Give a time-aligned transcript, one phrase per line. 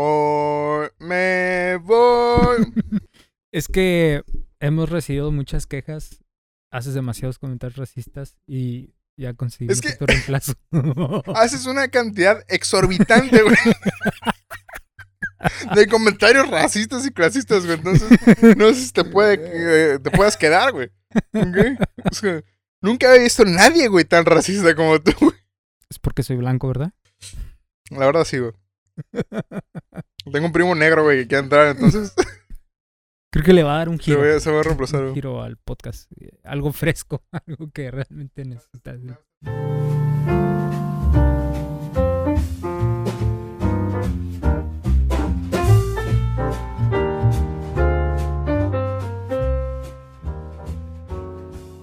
[0.00, 2.72] Hoy me voy.
[3.52, 4.22] Es que
[4.60, 6.22] hemos recibido muchas quejas,
[6.70, 10.52] haces demasiados comentarios racistas y ya conseguimos Es que- tu reemplazo.
[11.34, 13.56] Haces una cantidad exorbitante, güey.
[15.74, 17.78] De comentarios racistas y clasistas, güey.
[17.78, 18.08] Entonces,
[18.56, 20.90] no sé si te, puede, eh, te puedas quedar, güey.
[21.34, 21.80] Ok.
[22.08, 22.40] O sea,
[22.82, 25.34] nunca había visto a nadie, güey, tan racista como tú, güey.
[25.90, 26.92] es porque soy blanco, ¿verdad?
[27.90, 28.52] La verdad, sí, güey.
[30.32, 32.14] Tengo un primo negro, güey, que quiere entrar, entonces
[33.30, 34.40] Creo que le va a dar un giro.
[34.40, 36.10] se va a reemplazar, un giro al podcast.
[36.20, 39.00] eh, Algo fresco, algo que realmente necesitas.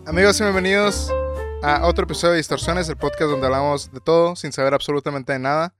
[0.05, 1.11] Amigos y bienvenidos
[1.63, 5.39] a otro episodio de Distorsiones, el podcast donde hablamos de todo sin saber absolutamente de
[5.39, 5.73] nada.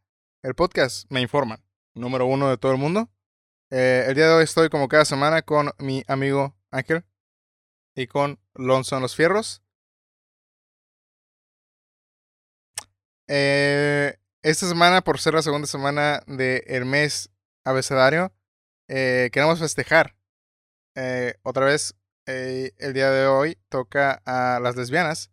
[0.46, 3.10] El podcast me informan, número uno de todo el mundo.
[3.72, 7.04] Eh, el día de hoy estoy como cada semana con mi amigo Ángel
[7.96, 9.64] y con Lonzo en los Fierros.
[13.28, 17.32] Eh, esta semana, por ser la segunda semana del mes
[17.64, 18.32] abecedario,
[18.88, 20.16] eh, queremos festejar.
[21.42, 21.96] Otra vez,
[22.28, 25.32] el día de hoy toca a las lesbianas.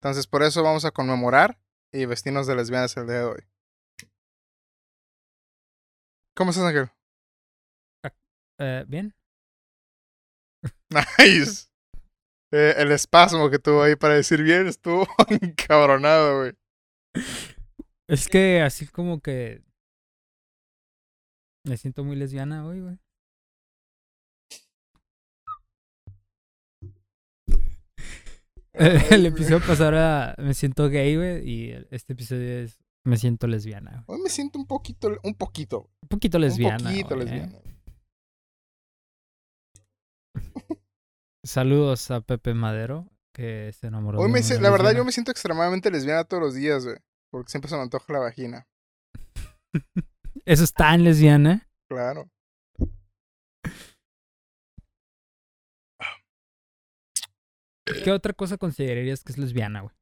[0.00, 1.58] Entonces, por eso vamos a conmemorar
[1.90, 3.51] y vestirnos de lesbianas el día de hoy.
[6.34, 6.90] ¿Cómo estás, Ángel?
[8.58, 9.14] Eh, Bien.
[11.18, 11.68] Nice.
[12.52, 15.06] Eh, el espasmo que tuvo ahí para decir bien estuvo
[15.42, 16.52] encabronado, güey.
[18.08, 19.62] Es que así como que.
[21.64, 22.98] Me siento muy lesbiana hoy, güey.
[29.10, 31.48] El, episodio pasado era Me siento gay, güey.
[31.48, 34.04] Y este episodio es Me siento lesbiana.
[34.06, 36.88] Hoy me siento un poquito, un poquito, Un poquito lesbiana.
[36.90, 37.30] un poquito güey, ¿eh?
[37.30, 37.58] lesbiana.
[41.44, 45.04] Saludos a Pepe Madero, que se enamoró Hoy de me, una si- la verdad, yo
[45.04, 46.96] me siento extremadamente lesbiana todos los días, güey.
[47.32, 48.66] Porque siempre se me antoja la vagina.
[50.44, 51.68] Eso es tan lesbiana.
[51.90, 52.30] Claro.
[58.04, 59.94] ¿Qué otra cosa considerarías que es lesbiana, güey?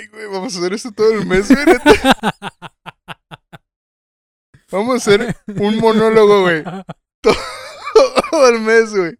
[0.00, 1.66] Ay, güey, vamos a hacer esto todo el mes, güey.
[4.70, 6.62] Vamos a hacer un monólogo, güey.
[7.20, 9.18] Todo el mes, güey.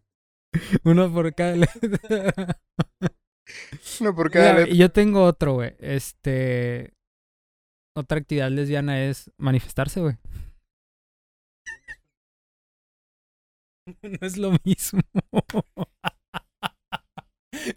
[0.85, 2.59] Uno por cada letra.
[4.01, 4.73] Uno por cada letra.
[4.73, 5.75] y yo tengo otro, güey.
[5.81, 6.95] Este.
[7.95, 10.17] Otra actividad lesbiana es manifestarse, güey.
[14.03, 15.03] No es lo mismo.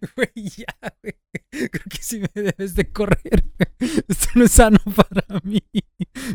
[0.16, 1.16] Güey, ya, güey.
[1.50, 3.44] Creo que sí me debes de correr.
[3.80, 5.62] Esto no es sano para mí.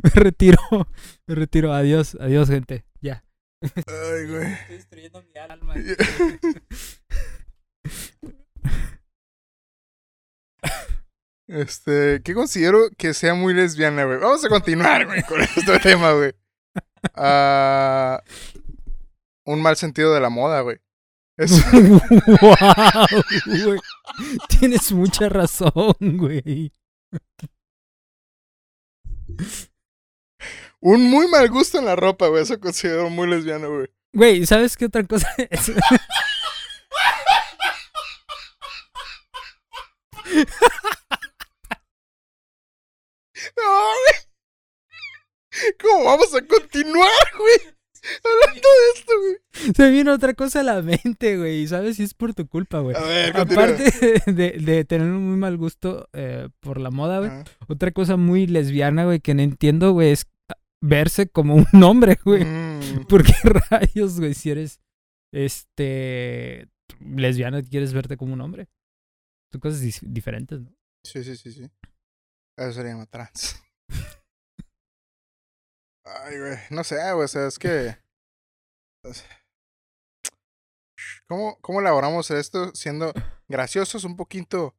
[0.03, 0.59] Me retiro.
[1.27, 1.73] Me retiro.
[1.73, 2.85] Adiós, adiós, gente.
[3.01, 3.25] Ya.
[3.63, 4.53] Ay, güey.
[4.53, 5.75] Estoy destruyendo mi alma.
[11.49, 14.19] Este, ¿qué considero que sea muy lesbiana, güey?
[14.19, 16.33] Vamos a continuar, güey, con este tema, güey.
[17.15, 18.23] Ah,
[19.47, 20.79] un mal sentido de la moda, güey.
[21.38, 23.06] Es, wow,
[23.47, 23.81] güey.
[24.49, 26.72] Tienes mucha razón, güey.
[30.81, 32.43] un muy mal gusto en la ropa, güey.
[32.43, 33.87] Eso considero muy lesbiano, güey.
[34.12, 35.71] Güey, ¿sabes qué otra cosa es?
[43.56, 44.15] No, güey.
[45.81, 47.78] ¿Cómo vamos a continuar, güey?
[48.25, 49.75] Hablando de esto, güey.
[49.75, 51.67] Se viene otra cosa a la mente, güey.
[51.67, 51.97] ¿Sabes?
[51.97, 52.97] si es por tu culpa, güey.
[52.97, 53.37] A ver.
[53.37, 57.31] Aparte de, de tener un muy mal gusto eh, por la moda, güey.
[57.69, 60.27] Otra cosa muy lesbiana, güey, que no entiendo, güey, es
[60.81, 62.45] verse como un hombre, güey.
[62.45, 63.07] Mm.
[63.09, 63.35] ¿Por qué
[63.71, 64.81] rayos, güey, si eres,
[65.33, 66.69] este,
[67.01, 68.69] lesbiana, quieres verte como un hombre?
[69.53, 70.75] Son cosas diferentes, ¿no?
[71.05, 71.71] Sí, sí, sí, sí.
[72.56, 73.62] Eso se llama trans.
[76.25, 76.58] Ay, güey.
[76.70, 77.25] No sé, güey.
[77.25, 77.96] O sea, es que.
[79.05, 79.25] es-
[81.28, 83.12] ¿Cómo, ¿Cómo elaboramos esto siendo
[83.49, 84.75] graciosos un poquito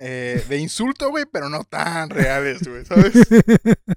[0.00, 3.12] eh, de insulto, güey, pero no tan reales, güey, ¿sabes?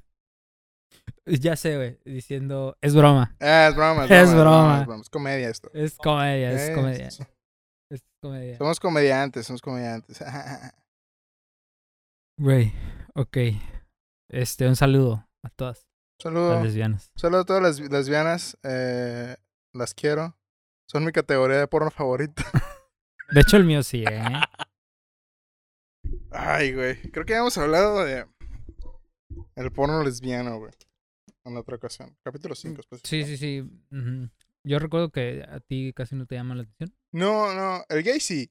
[1.26, 3.36] ya sé, güey, diciendo, es broma.
[3.40, 4.80] Ah, es broma, es Es broma.
[4.82, 5.72] Es, broma, es comedia esto.
[5.74, 7.08] Es comedia, es Eh, comedia.
[7.90, 8.58] Es comedia.
[8.58, 10.20] Somos comediantes, somos comediantes.
[12.40, 12.74] Güey,
[13.16, 13.38] ok.
[14.30, 15.86] Este, un saludo a todas
[16.24, 16.54] Saludo.
[16.54, 17.12] las lesbianas.
[17.18, 18.58] Saludo a todas las lesbianas.
[18.64, 19.36] Eh,
[19.74, 20.38] las quiero.
[20.88, 22.44] Son mi categoría de porno favorita.
[23.32, 24.24] De hecho, el mío sí, ¿eh?
[26.32, 27.02] Ay, güey.
[27.12, 28.26] Creo que ya hemos hablado de
[29.56, 30.72] el porno lesbiano, güey.
[31.44, 32.16] En otra ocasión.
[32.24, 33.02] Capítulo 5, pues.
[33.04, 33.70] Sí, sí, sí.
[34.64, 36.98] Yo recuerdo que a ti casi no te llama la atención.
[37.12, 37.84] No, no.
[37.90, 38.50] El gay sí.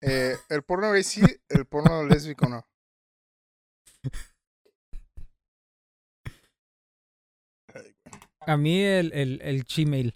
[0.00, 2.66] Eh, el porno gay sí, el porno lésbico no.
[8.46, 10.14] A mí el, el, el Gmail.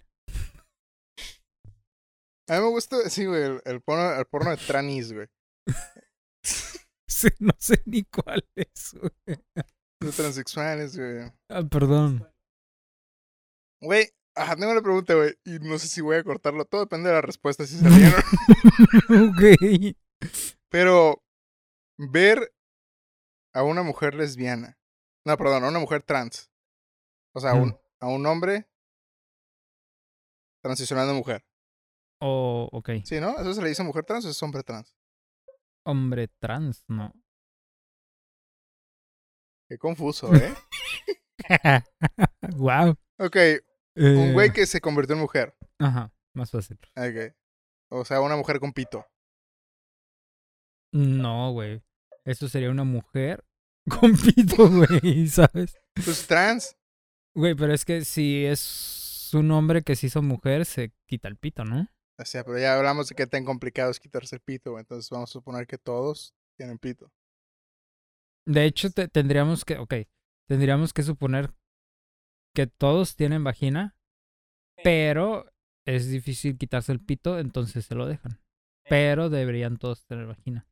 [2.47, 5.27] A mí me gusta, sí, güey, el, el porno, el porno de tranis, güey.
[7.39, 9.37] No sé ni cuál es, güey.
[10.01, 11.31] De transexuales, güey.
[11.49, 12.25] Ah, perdón.
[13.81, 15.35] Güey, ajá, tengo una pregunta, güey.
[15.43, 16.65] Y no sé si voy a cortarlo.
[16.65, 17.87] Todo depende de la respuesta, si se
[19.09, 19.95] ok.
[20.69, 21.23] Pero
[21.97, 22.53] ver
[23.53, 24.77] a una mujer lesbiana.
[25.25, 26.49] No, perdón, a una mujer trans.
[27.33, 28.69] O sea, a un, a un hombre
[30.61, 31.45] transicionando a mujer.
[32.21, 32.89] O, ok.
[33.03, 33.37] Sí, ¿no?
[33.37, 34.95] ¿Eso se le dice mujer trans o es hombre trans?
[35.85, 37.13] Hombre trans, no.
[39.69, 40.53] Qué confuso, ¿eh?
[42.57, 42.95] wow.
[43.19, 43.37] ok,
[43.95, 45.55] un güey que se convirtió en mujer.
[45.79, 46.79] Ajá, más fácil.
[46.95, 47.35] Ok.
[47.91, 49.05] O sea, una mujer con pito.
[50.91, 51.83] No, güey.
[52.25, 53.45] Eso sería una mujer
[53.99, 55.77] con pito, güey, ¿sabes?
[55.93, 56.75] Pues trans.
[57.39, 61.37] Güey, pero es que si es un hombre que se hizo mujer, se quita el
[61.37, 61.87] pito, ¿no?
[62.19, 64.81] O sea, pero ya hablamos de qué tan complicado es quitarse el pito, güey.
[64.81, 67.09] Entonces vamos a suponer que todos tienen pito.
[68.45, 69.93] De hecho, te- tendríamos que, ok,
[70.49, 71.53] tendríamos que suponer
[72.53, 73.95] que todos tienen vagina,
[74.83, 75.49] pero
[75.87, 78.41] es difícil quitarse el pito, entonces se lo dejan.
[78.89, 80.67] Pero deberían todos tener vagina.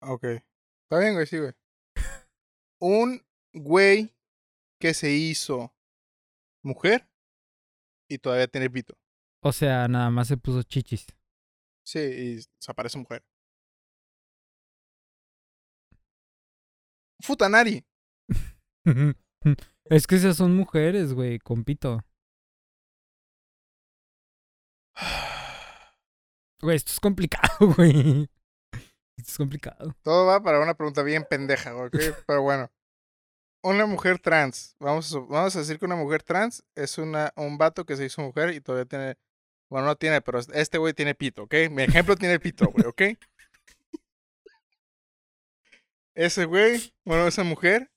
[0.00, 0.22] Ok.
[0.24, 1.52] Está bien, güey, sí, güey.
[2.80, 3.20] Un
[3.52, 4.14] güey
[4.78, 5.74] que se hizo
[6.62, 7.08] mujer
[8.08, 8.96] y todavía tiene pito.
[9.42, 11.06] O sea, nada más se puso chichis.
[11.84, 13.24] Sí, y se aparece mujer.
[17.20, 17.84] Futanari.
[19.84, 22.04] es que esas son mujeres, güey, con pito.
[26.60, 28.28] Güey, esto es complicado, güey.
[29.16, 29.94] Esto es complicado.
[30.02, 31.88] Todo va para una pregunta bien pendeja, güey.
[32.26, 32.68] Pero bueno.
[33.62, 34.76] Una mujer trans.
[34.78, 38.04] Vamos a, vamos a decir que una mujer trans es una, un vato que se
[38.04, 39.16] hizo mujer y todavía tiene.
[39.70, 41.54] Bueno, no tiene, pero este güey tiene pito, ¿ok?
[41.70, 43.02] Mi ejemplo tiene pito, güey, ¿ok?
[46.14, 47.92] Ese güey, bueno, esa mujer,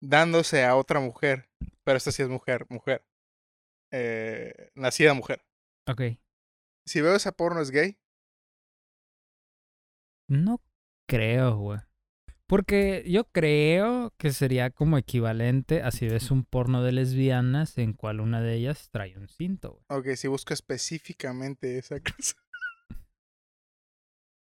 [0.00, 1.48] dándose a otra mujer.
[1.84, 3.04] Pero esta sí es mujer, mujer.
[3.92, 5.44] Eh, nacida mujer.
[5.86, 6.02] Ok.
[6.86, 7.98] Si veo esa porno es gay.
[10.28, 10.60] No
[11.08, 11.80] creo, güey.
[12.50, 17.92] Porque yo creo que sería como equivalente a si ves un porno de lesbianas en
[17.92, 20.00] cual una de ellas trae un cinto, güey.
[20.00, 22.34] Ok, si busco específicamente esa cosa.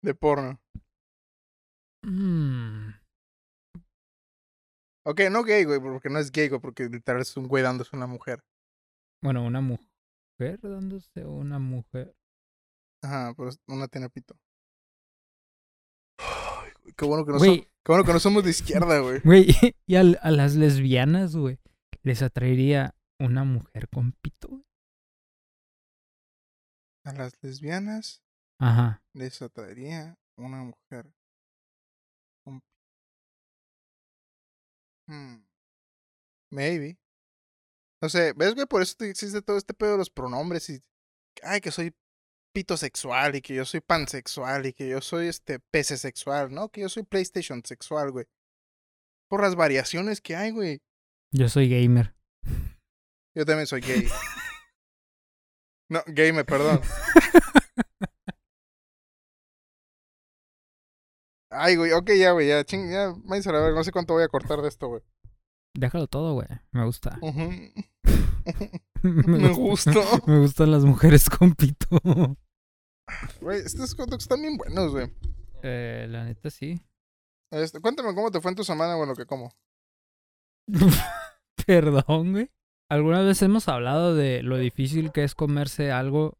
[0.02, 0.62] De porno.
[2.04, 2.92] Mm,
[5.04, 7.90] Ok, no gay, güey, porque no es gay, güey, porque literal es un güey dándose
[7.94, 8.42] a una mujer.
[9.22, 12.16] Bueno, una mujer dándose a una mujer.
[13.04, 14.40] Ajá, pero una tiene pito.
[16.98, 19.19] Qué bueno que no, qué bueno que no somos de izquierda, güey.
[19.24, 19.48] güey,
[19.86, 21.60] y a, las lesbianas, güey,
[22.04, 24.63] les atraería una mujer con pito, güey.
[27.04, 28.22] A las lesbianas
[28.60, 29.01] Ajá.
[29.13, 31.12] les atraería una mujer.
[32.44, 32.61] con
[35.07, 35.44] Hmm.
[36.52, 36.97] Maybe.
[38.02, 38.66] No sé, ¿ves, güey?
[38.68, 40.80] Por eso te- existe todo este pedo de los pronombres y.
[41.44, 41.95] Ay, que soy
[42.54, 46.70] pito sexual y que yo soy pansexual y que yo soy este PC sexual, ¿no?
[46.70, 48.26] Que yo soy PlayStation sexual, güey.
[49.30, 50.81] Por las variaciones que hay, güey.
[51.31, 52.14] Yo soy gamer.
[53.36, 54.08] Yo también soy gay.
[55.90, 56.80] No, gamer, perdón.
[61.50, 64.14] Ay, güey, ok, ya, güey, ya, ching, ya, váyanse a la verga, no sé cuánto
[64.14, 65.02] voy a cortar de esto, güey.
[65.74, 66.48] Déjalo todo, güey.
[66.72, 67.20] Me gusta.
[67.22, 67.74] Me
[69.28, 70.04] Me gustó.
[70.28, 71.88] Me gustan las mujeres con pito.
[73.42, 75.12] Güey, estos hot dogs están bien buenos, güey.
[75.64, 76.80] Eh, la neta sí.
[77.52, 79.54] Este, cuéntame cómo te fue en tu semana, bueno, que como.
[81.66, 82.52] Perdón, güey.
[82.90, 86.38] ¿Alguna vez hemos hablado de lo difícil que es comerse algo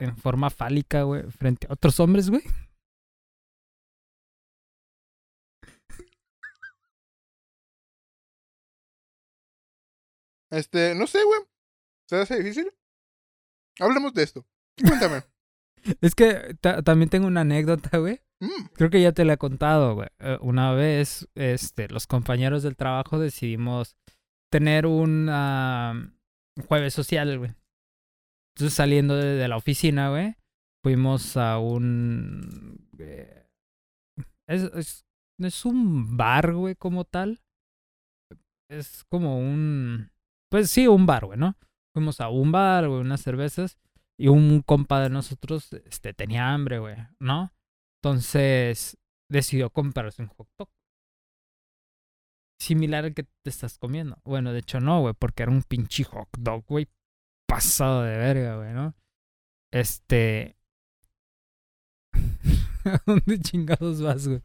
[0.00, 2.42] en forma fálica, güey, frente a otros hombres, güey?
[10.50, 11.40] Este, no sé, güey.
[12.12, 12.70] ¿Se hace difícil?
[13.80, 14.44] Hablemos de esto.
[14.86, 15.22] Cuéntame.
[16.02, 18.20] Es que ta- también tengo una anécdota, güey.
[18.40, 20.08] Mm, Creo que ya te la he contado, güey.
[20.18, 23.96] Eh, una vez, este, los compañeros del trabajo decidimos
[24.52, 25.94] tener un ah,
[26.68, 27.52] jueves social, güey.
[28.54, 30.36] Entonces, saliendo de, de la oficina, güey,
[30.84, 32.86] fuimos a un...
[32.98, 33.46] eh,
[34.46, 35.04] Es,
[35.40, 37.40] es un bar, güey, como tal.
[38.70, 40.10] Es como un.
[40.50, 41.56] Pues sí, un bar, güey, ¿no?
[41.94, 43.78] Fuimos a un bar, güey, unas cervezas.
[44.18, 47.52] Y un compa de nosotros este, tenía hambre, güey, ¿no?
[48.02, 50.68] Entonces decidió comprarse un hot dog.
[52.60, 54.20] Similar al que te estás comiendo.
[54.24, 56.88] Bueno, de hecho no, güey, porque era un pinche hot dog, güey.
[57.48, 58.94] Pasado de verga, güey, ¿no?
[59.72, 60.56] Este.
[62.84, 64.42] ¿A dónde chingados vas, güey?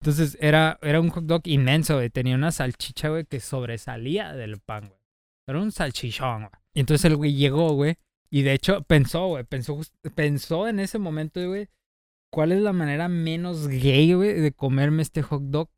[0.00, 2.10] Entonces era, era un hot dog inmenso, güey.
[2.10, 5.00] Tenía una salchicha, güey, que sobresalía del pan, güey.
[5.48, 6.59] Era un salchichón, güey.
[6.74, 7.96] Y entonces el güey llegó, güey.
[8.30, 9.44] Y de hecho pensó, güey.
[9.44, 9.78] Pensó,
[10.14, 11.68] pensó en ese momento, güey.
[12.32, 15.70] ¿Cuál es la manera menos gay, güey, de comerme este hot dog?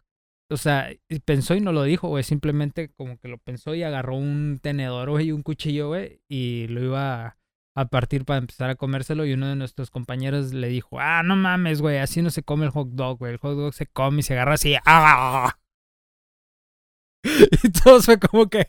[0.51, 0.91] O sea,
[1.25, 2.25] pensó y no lo dijo, güey.
[2.25, 6.21] Simplemente como que lo pensó y agarró un tenedor, güey, y un cuchillo, güey.
[6.29, 7.39] Y lo iba
[7.75, 11.37] a partir para empezar a comérselo y uno de nuestros compañeros le dijo, ah, no
[11.37, 14.21] mames, güey, así no se come el hot dog, güey, el hot dog se come
[14.21, 15.59] y se agarra así, ¡ah!
[17.65, 18.67] Y todo fue como que...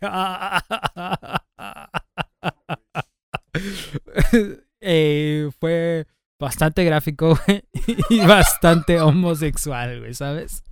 [4.81, 6.07] eh, fue
[6.39, 7.63] bastante gráfico, güey,
[8.09, 10.63] y bastante homosexual, güey, ¿sabes?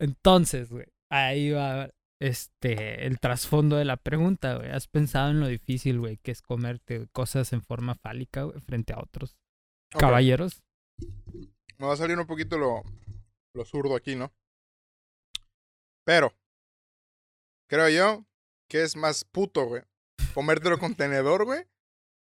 [0.00, 1.90] Entonces, güey, ahí va
[2.20, 4.70] este, el trasfondo de la pregunta, güey.
[4.70, 8.92] ¿Has pensado en lo difícil, güey, que es comerte cosas en forma fálica, güey, frente
[8.92, 9.36] a otros
[9.90, 10.62] caballeros?
[11.78, 12.82] Me va a salir un poquito lo,
[13.54, 14.32] lo zurdo aquí, ¿no?
[16.04, 16.32] Pero,
[17.68, 18.24] creo yo
[18.68, 19.82] que es más puto, güey.
[20.34, 21.66] Comértelo con tenedor, güey,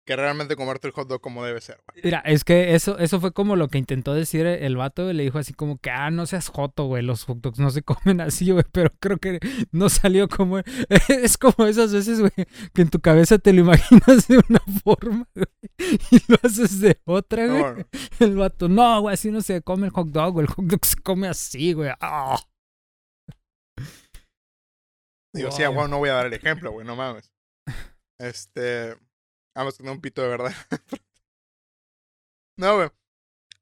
[0.05, 2.01] que realmente comerte el hot dog como debe ser, güey.
[2.03, 5.39] Mira, es que eso, eso fue como lo que intentó decir el vato, Le dijo
[5.39, 7.01] así como que, ah, no seas joto, güey.
[7.01, 8.63] Los hot dogs no se comen así, güey.
[8.71, 9.39] Pero creo que
[9.71, 10.59] no salió como.
[11.09, 12.31] Es como esas veces, güey,
[12.74, 15.47] que en tu cabeza te lo imaginas de una forma, güey.
[16.12, 17.85] Y lo haces de otra, güey.
[18.19, 20.45] El vato, no, güey, así no se come el hot dog, güey.
[20.45, 21.89] El hot dog se come así, güey.
[22.00, 22.39] ¡Ah!
[25.33, 27.31] Digo, sí, güey, no voy a dar el ejemplo, güey, no mames.
[28.19, 28.95] Este.
[29.55, 30.53] Vamos, tener un pito de verdad.
[32.57, 32.89] no, güey.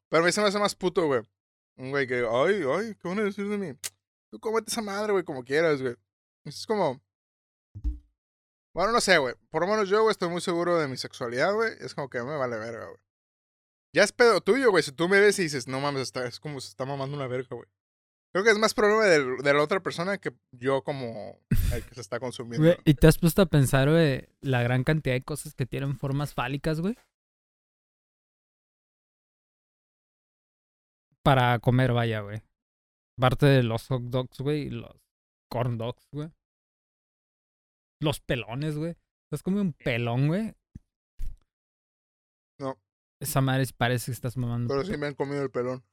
[0.09, 1.21] Pero a mí se me hace más puto, güey.
[1.77, 3.77] Un güey que, ay, ay, ¿qué van a decir de mí?
[4.29, 5.95] Tú comete esa madre, güey, como quieras, güey.
[6.45, 7.00] Es como.
[8.73, 9.35] Bueno, no sé, güey.
[9.51, 11.73] Por lo menos yo, güey, estoy muy seguro de mi sexualidad, güey.
[11.79, 13.00] Es como que me vale verga, güey.
[13.93, 14.81] Ya es pedo tuyo, güey.
[14.81, 17.27] Si tú me ves y dices, no mames, está, es como se está mamando una
[17.27, 17.67] verga, güey.
[18.33, 21.39] Creo que es más problema de, de, la otra persona que yo como
[21.71, 22.75] el que se está consumiendo.
[22.83, 26.33] ¿Y te has puesto a pensar, güey, la gran cantidad de cosas que tienen formas
[26.33, 26.97] fálicas, güey?
[31.21, 32.41] Para comer, vaya, güey.
[33.19, 34.99] Parte de los hot dogs, güey, y los
[35.47, 36.31] corn dogs, güey.
[38.01, 38.95] Los pelones, güey.
[39.31, 40.55] ¿Has comido un pelón, güey?
[42.59, 42.79] No.
[43.21, 44.73] Esa madre parece que estás mamando.
[44.73, 45.83] Pero sí me han comido el pelón.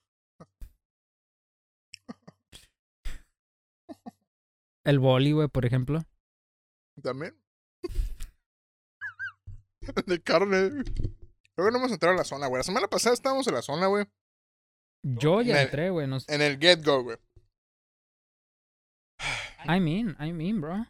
[4.85, 6.03] El boli, güey, por ejemplo.
[7.03, 7.37] También.
[10.07, 10.85] de carne.
[11.55, 12.61] Creo que no hemos entrado a la zona, güey.
[12.61, 14.07] La semana pasada estábamos en la zona, güey.
[15.03, 16.07] Yo ya entré, güey.
[16.07, 16.35] No sé.
[16.35, 17.17] En el Get Go, güey.
[19.67, 20.87] I mean, I mean, bro.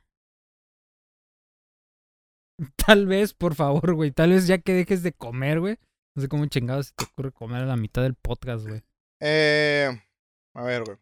[2.76, 4.11] Tal vez, por favor, güey.
[4.11, 5.78] Tal vez ya que dejes de comer, güey.
[6.14, 8.82] No sé cómo chingados se te ocurre comer a la mitad del podcast, güey.
[9.20, 9.88] Eh.
[10.54, 10.99] A ver, güey.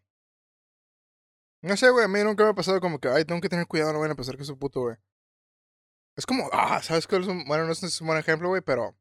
[1.61, 3.67] No sé, güey, a mí nunca me ha pasado como que, ay, tengo que tener
[3.67, 4.95] cuidado, no vayan a pensar que soy puto, güey.
[6.15, 7.19] Es como, ah, ¿sabes qué?
[7.19, 8.95] Bueno, no es un buen ejemplo, güey, pero...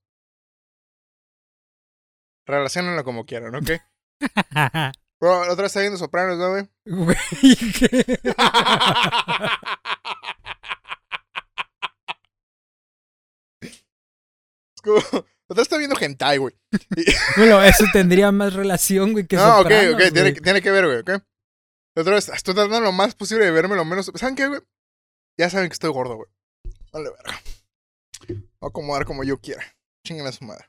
[2.46, 3.70] Relacionenlo como quieran, ¿ok?
[5.20, 6.68] Bro, otra vez está viendo Sopranos, ¿no, güey?
[6.84, 7.16] Güey,
[7.78, 7.86] ¿qué?
[13.62, 13.84] es
[14.82, 14.98] como...
[15.50, 16.54] Otra está viendo hentai, güey.
[17.38, 20.98] bueno, eso tendría más relación, güey, que No, ok, ok, tiene, tiene que ver, güey,
[20.98, 21.22] ¿ok?
[22.00, 24.10] Otra vez, estoy tratando lo más posible de verme lo menos.
[24.14, 24.60] ¿Saben qué, güey?
[25.36, 26.30] Ya saben que estoy gordo, güey.
[26.92, 27.40] Vale, verga.
[28.28, 29.64] Voy a acomodar como yo quiera.
[30.04, 30.66] Chinguen a su madre.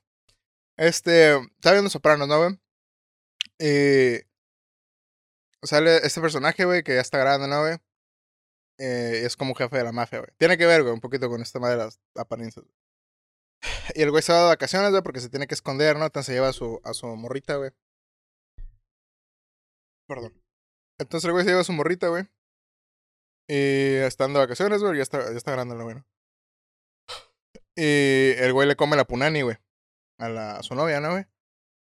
[0.78, 1.36] Este.
[1.36, 2.60] Está viendo Sopranos, ¿no, güey?
[3.60, 4.24] Eh.
[5.64, 7.78] Sale este personaje, güey, que ya está grande, ¿no, güey?
[8.78, 10.32] Eh, es como jefe de la mafia, güey.
[10.38, 12.66] Tiene que ver, güey, un poquito con esta madre de las apariencias.
[13.94, 16.06] Y el güey se va de vacaciones, güey, porque se tiene que esconder, ¿no?
[16.06, 17.72] Entonces se lleva su, a su morrita, güey.
[20.08, 20.34] Perdón.
[21.00, 22.28] Entonces el güey se lleva a su morrita, güey.
[23.48, 24.98] Y están de vacaciones, güey.
[24.98, 25.96] Ya está, ya está grande la güey.
[27.76, 29.58] Y el güey le come la punani, güey.
[30.20, 31.26] A, la, a su novia, ¿no, güey?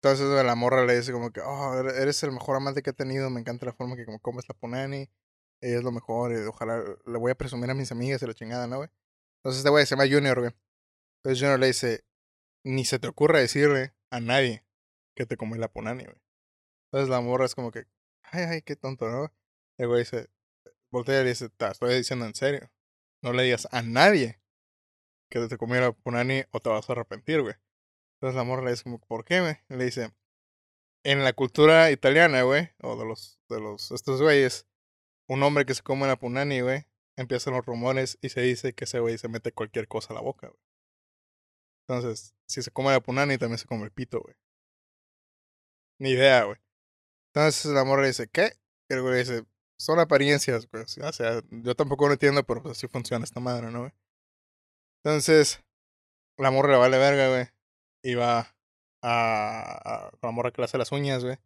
[0.01, 3.29] Entonces la morra le dice como que, oh, eres el mejor amante que he tenido.
[3.29, 5.09] Me encanta la forma que como comes la punani.
[5.61, 6.33] Ella es lo mejor.
[6.47, 8.89] Ojalá le voy a presumir a mis amigas y la chingada, ¿no, güey?
[9.37, 10.51] Entonces este güey se llama Junior, güey.
[11.19, 12.03] Entonces Junior le dice,
[12.63, 14.65] ni se te ocurra decirle a nadie
[15.15, 16.17] que te come la punani, güey.
[16.87, 17.85] Entonces la morra es como que,
[18.35, 19.31] ay, ay, qué tonto, ¿no?
[19.77, 20.29] El güey dice,
[20.91, 22.71] voltea y dice, te estoy diciendo en serio.
[23.21, 24.39] No le digas a nadie
[25.29, 27.55] que te comiera punani o te vas a arrepentir, güey.
[28.15, 29.57] Entonces la morra le dice como, ¿por qué, güey?
[29.69, 30.13] Le dice,
[31.03, 34.67] en la cultura italiana, güey, o de los, de los, estos güeyes,
[35.27, 36.85] un hombre que se come la punani, güey,
[37.17, 40.21] empiezan los rumores y se dice que ese güey se mete cualquier cosa a la
[40.21, 40.59] boca, güey.
[41.87, 44.35] Entonces, si se come la punani, también se come el pito, güey.
[45.99, 46.57] Ni idea, güey.
[47.35, 48.53] Entonces la morra dice, ¿qué?
[48.89, 49.45] Y el güey dice,
[49.77, 50.83] son apariencias, güey.
[50.83, 53.91] O sea, yo tampoco lo entiendo, pero pues así funciona esta madre, ¿no, güey?
[55.03, 55.61] Entonces,
[56.37, 57.47] la morra le vale verga, güey.
[58.03, 58.55] Y va
[59.01, 61.37] a, a, la morra que le hace las uñas, güey.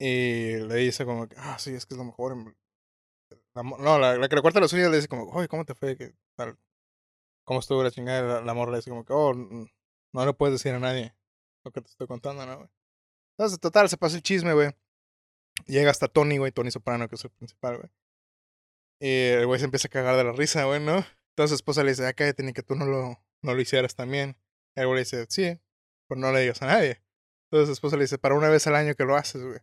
[0.00, 2.56] Y le dice como que, ah, sí, es que es lo mejor.
[3.54, 5.74] La, no, la, la, que le corta las uñas le dice como, oye, ¿cómo te
[5.76, 5.96] fue?
[5.96, 6.58] ¿Qué tal?
[7.44, 8.22] ¿Cómo estuvo la chingada?
[8.22, 11.14] La, la morra le dice como que, oh, no le puedes decir a nadie
[11.64, 12.68] lo que te estoy contando, ¿no, güey?
[13.38, 14.74] Entonces, total, se pasa el chisme, güey.
[15.66, 17.90] Llega hasta Tony, güey, Tony Soprano, que es el principal, güey.
[19.00, 21.04] Y el güey se empieza a cagar de la risa, güey, ¿no?
[21.30, 23.94] Entonces su esposa le dice, ah, cállate, ni que tú no lo, no lo hicieras
[23.94, 24.36] también.
[24.74, 25.58] El güey le dice, sí,
[26.08, 27.02] pero no le digas a nadie.
[27.46, 29.60] Entonces su esposa le dice, para una vez al año que lo haces, güey.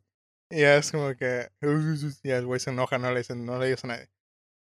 [0.50, 1.50] Y ya es como que,
[2.23, 4.09] y el güey se enoja, no le dice, no le digas a nadie.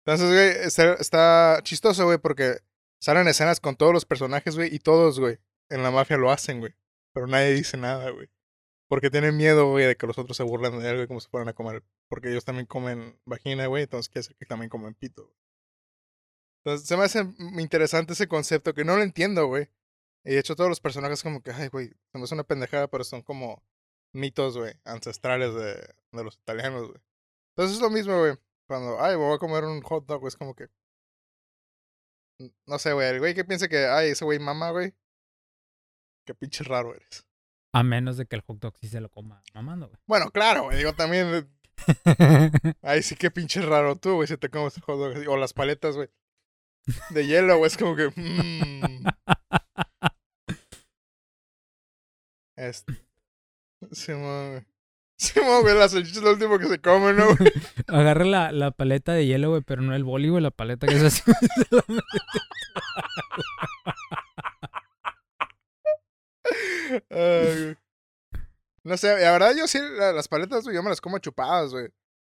[0.05, 2.59] Entonces, güey, está, está chistoso, güey, porque
[3.01, 5.39] salen escenas con todos los personajes, güey, y todos, güey,
[5.71, 6.75] en la mafia lo hacen, güey.
[7.13, 8.29] Pero nadie dice nada, güey.
[8.89, 11.29] Porque tienen miedo, güey, de que los otros se burlen de él, güey, como se
[11.29, 11.83] fueran a comer.
[12.09, 15.37] Porque ellos también comen vagina, güey, entonces quiere decir que también comen pito, güey.
[16.65, 17.27] Entonces, se me hace
[17.59, 19.69] interesante ese concepto que no lo entiendo, güey.
[20.25, 23.05] Y de hecho, todos los personajes, como que, ay, güey, me hace una pendejada, pero
[23.05, 23.63] son como
[24.13, 25.75] mitos, güey, ancestrales de,
[26.13, 27.01] de los italianos, güey.
[27.57, 28.37] Entonces es lo mismo, güey.
[28.67, 30.69] Cuando, ay, voy a comer un hot dog, güey, es como que.
[32.67, 34.95] No sé, güey, el güey que piensa que, ay, ese güey mama, güey.
[36.25, 37.28] Qué pinche raro eres.
[37.73, 39.99] A menos de que el hot dog sí se lo coma mamando, güey.
[40.07, 40.79] Bueno, claro, güey.
[40.79, 41.49] Digo, también.
[42.83, 45.29] Ay, sí, qué pinche raro tú, güey, si te comes el hot dog.
[45.29, 46.09] O las paletas, güey.
[47.11, 47.69] De hielo, güey.
[47.69, 48.09] Es como que.
[48.15, 49.05] Mmm.
[52.57, 52.93] Este.
[53.93, 54.67] Sí, güey.
[55.21, 57.53] Sí, güey, la salchicha es lo último que se come, ¿no, güey?
[57.89, 60.95] Agarra la, la paleta de hielo, güey, pero no el boli, güey, la paleta que
[60.95, 61.23] es así.
[67.11, 67.77] Ay,
[68.85, 71.73] no sé, la verdad yo sí, la, las paletas, güey, yo me las como chupadas,
[71.73, 71.89] güey.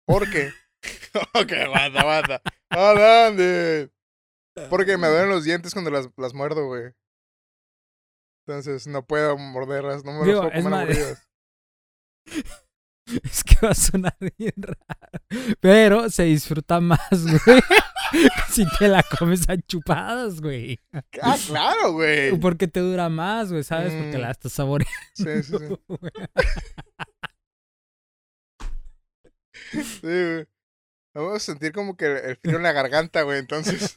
[0.07, 0.53] ¿Por qué?
[1.35, 2.43] ok, aguanta, aguanta.
[2.71, 3.91] ¿A dónde?
[4.69, 6.93] Porque me duelen los dientes cuando las, las muerdo, güey.
[8.47, 11.29] Entonces no puedo morderlas, no me Digo, las puedo es comer mordidas.
[13.25, 15.57] Es que va a sonar bien raro.
[15.61, 17.61] Pero se disfruta más, güey.
[18.51, 20.79] si te la comes a chupadas, güey.
[21.23, 22.37] Ah, claro, güey.
[22.41, 23.93] Porque te dura más, güey, ¿sabes?
[23.93, 24.21] Porque Mm.
[24.21, 24.93] la estás saboreando.
[25.15, 25.77] Sí, sí, sí.
[29.73, 30.47] Sí, güey.
[31.15, 33.95] Vamos a sentir como que el frío en la garganta, güey, entonces.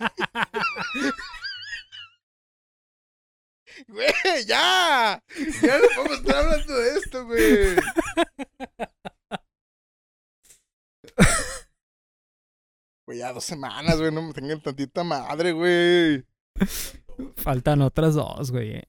[3.88, 4.14] Güey,
[4.48, 5.22] ya.
[5.62, 7.76] Ya no podemos estar hablando de esto, güey.
[13.08, 16.26] Güey, ya dos semanas, güey, no me tengan tantita madre, güey.
[17.38, 18.78] Faltan otras dos, güey.
[18.78, 18.88] eh.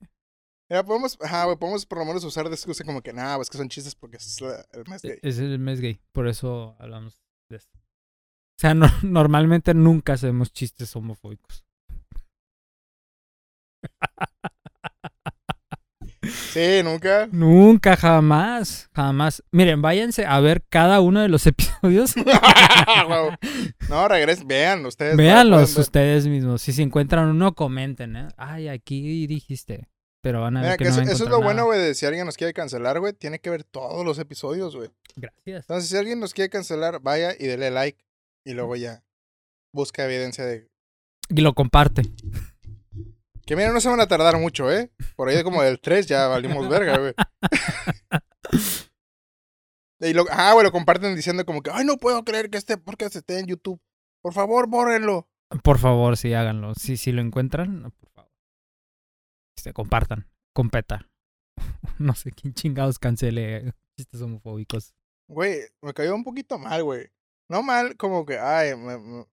[0.71, 3.51] Ya podemos, ajá, güey, podemos por lo menos usar de excusa como que, nah, es
[3.51, 5.19] que son chistes porque es la- el mes gay.
[5.23, 6.01] Es el mes gay.
[6.13, 7.79] Por eso hablamos de esto.
[7.79, 11.65] O sea, no- normalmente nunca hacemos chistes homofóbicos.
[16.57, 17.29] Sí, nunca.
[17.31, 19.43] Nunca, jamás, jamás.
[19.51, 22.15] Miren, váyanse a ver cada uno de los episodios.
[23.89, 25.17] No, regresen, vean ustedes.
[25.17, 25.81] Véanlos ver.
[25.83, 26.63] ustedes mismos.
[26.63, 28.29] Si se encuentran uno, comenten, ¿eh?
[28.37, 29.89] Ay, aquí dijiste.
[30.23, 32.05] Pero van a ver que, que no eso, eso es lo bueno, güey, de si
[32.07, 34.91] alguien nos quiere cancelar, güey, tiene que ver todos los episodios, güey.
[35.15, 35.65] Gracias.
[35.65, 38.05] Entonces, si alguien nos quiere cancelar, vaya y dele like
[38.45, 39.03] y luego ya
[39.73, 40.69] busca evidencia de...
[41.29, 42.03] Y lo comparte.
[43.47, 44.91] Que mira, no se van a tardar mucho, ¿eh?
[45.15, 47.15] Por ahí como del 3 ya valimos verga, güey.
[50.01, 52.77] y lo, ah, güey, lo comparten diciendo como que, ay, no puedo creer que este
[52.77, 53.81] podcast esté en YouTube.
[54.21, 55.29] Por favor, bórrenlo.
[55.63, 56.75] Por favor, sí, háganlo.
[56.75, 58.33] Si, si lo encuentran, por favor.
[59.57, 60.29] Este, compartan.
[60.53, 61.09] Competa.
[61.99, 64.93] No sé quién chingados cancele chistes homofóbicos.
[65.29, 67.09] Güey, me cayó un poquito mal, güey.
[67.49, 69.27] No mal, como que, ay, me, me-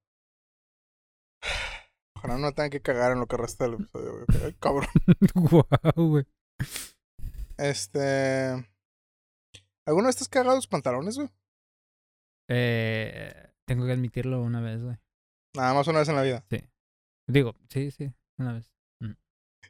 [2.23, 4.43] Ojalá no tengan que cagar en lo que resta del episodio, güey.
[4.45, 4.87] Ay, cabrón.
[5.35, 6.25] Guau, güey.
[7.57, 8.65] Este.
[9.85, 11.29] ¿Alguno de estos cagado los pantalones, güey?
[12.49, 14.95] Eh, tengo que admitirlo una vez, güey.
[15.53, 16.45] Nada más una vez en la vida.
[17.27, 18.71] Digo, sí, sí, una vez.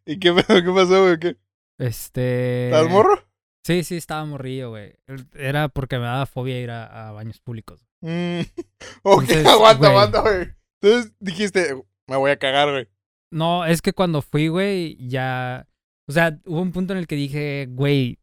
[0.05, 1.19] ¿Y qué, qué pasó, güey?
[1.19, 1.37] ¿Qué?
[1.79, 2.67] Este.
[2.67, 3.19] ¿Estás morro?
[3.65, 4.95] Sí, sí, estaba morrillo, güey.
[5.33, 7.83] Era porque me daba fobia ir a, a baños públicos.
[8.01, 8.41] Mm.
[9.03, 9.89] Ok, Entonces, aguanta, güey.
[9.89, 10.53] aguanta, güey.
[10.81, 12.87] Entonces dijiste, me voy a cagar, güey.
[13.31, 15.67] No, es que cuando fui, güey, ya.
[16.07, 18.19] O sea, hubo un punto en el que dije, güey,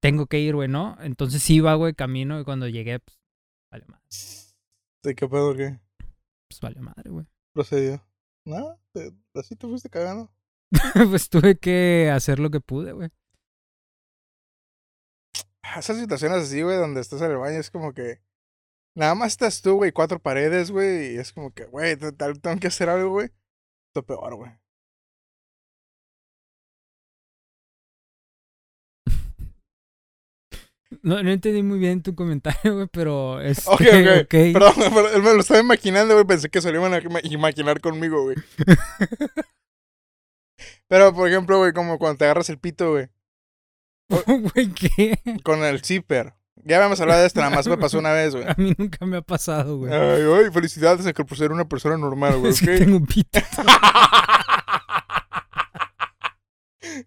[0.00, 0.96] tengo que ir, güey, ¿no?
[1.00, 3.18] Entonces iba, güey, camino y cuando llegué, pues,
[3.72, 4.04] vale madre.
[5.02, 5.78] ¿De qué pedo qué?
[6.48, 7.26] Pues vale madre, güey.
[7.52, 8.04] Procedió.
[8.44, 10.30] Nada, te- así te fuiste cagando.
[11.10, 13.10] pues tuve que hacer lo que pude, güey.
[15.76, 18.20] Esas situaciones así, güey, donde estás en el baño, es como que.
[18.98, 22.34] Nada más estás tú, güey, cuatro paredes, güey, y es como que, güey, te- te-
[22.34, 23.30] tengo que hacer algo, güey.
[23.88, 24.52] Esto peor, güey.
[31.02, 33.66] No, no entendí muy bien tu comentario, güey, pero es.
[33.68, 33.80] Ok,
[34.22, 34.30] ok.
[34.30, 36.26] Perdón, perdón, me lo estaba imaginando, güey.
[36.26, 38.36] Pensé que se lo iban a ima- imaginar conmigo, güey.
[40.88, 43.08] Pero, por ejemplo, güey, como cuando te agarras el pito, güey.
[44.26, 45.18] Güey, ¿qué?
[45.44, 46.32] Con el zipper.
[46.64, 48.44] Ya habíamos hablado de esto, nada más me pasó una vez, güey.
[48.48, 49.92] A mí nunca me ha pasado, güey.
[49.92, 53.40] Ay, ay, felicidades por ser una persona normal, güey, es tengo un pito.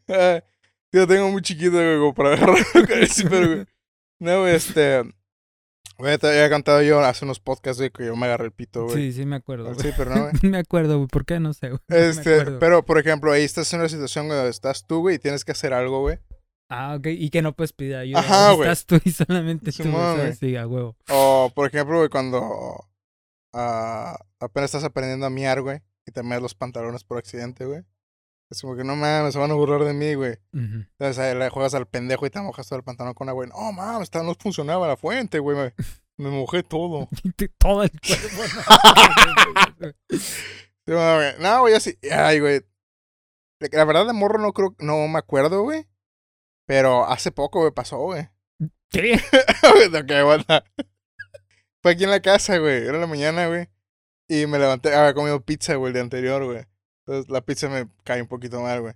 [0.08, 0.44] Ah,
[0.92, 3.66] Yo tengo muy chiquito, güey, para el zipper, güey.
[4.20, 5.04] No, güey, este...
[5.98, 8.86] Güey, te había contado yo hace unos podcasts, güey, que yo me agarré el pito,
[8.86, 8.96] güey.
[8.96, 9.74] Sí, sí, me acuerdo.
[9.74, 9.80] Güey.
[9.80, 10.34] zipper, ¿no, güey?
[10.52, 11.08] me acuerdo, güey.
[11.08, 11.40] ¿Por qué?
[11.40, 11.80] No sé, güey.
[11.88, 15.20] Este, pero, por ejemplo, ahí estás en una situación güey, donde estás tú, güey, y
[15.20, 16.20] tienes que hacer algo, güey.
[16.73, 17.07] Ah, ok.
[17.07, 18.19] Y que no puedes pedir ayuda.
[18.21, 18.69] Ajá, güey.
[18.69, 19.84] Estás tú y solamente tú.
[20.39, 20.95] Sí, a huevo.
[21.10, 22.88] O, por ejemplo, güey, cuando
[23.53, 27.84] ah, apenas estás aprendiendo a miar, güey, y te meas los pantalones por accidente, güey.
[28.49, 30.38] Es como que no mames, se van a burlar de mí, güey.
[30.53, 33.45] Entonces ahí le juegas al pendejo y te mojas todo el pantalón con agua.
[33.47, 35.57] No mames, no funcionaba la fuente, güey.
[35.57, 35.73] Me,
[36.17, 37.07] me mojé todo.
[37.57, 38.43] Todo el cuerpo.
[39.79, 39.88] ¿no?
[40.19, 41.34] Sí, güey.
[41.39, 41.97] No, güey, así.
[42.12, 42.62] Ay, güey.
[43.60, 45.86] La- La verdad, de morro no creo, no me acuerdo, güey.
[46.71, 48.29] Pero hace poco, güey, pasó, güey.
[48.91, 49.15] ¿Qué?
[49.93, 50.63] ok, aguanta.
[51.81, 52.88] Fue aquí en la casa, güey.
[52.88, 53.67] Era la mañana, güey.
[54.29, 56.65] Y me levanté, había comido pizza, güey, el día anterior, güey.
[56.99, 58.93] Entonces la pizza me cae un poquito mal, güey.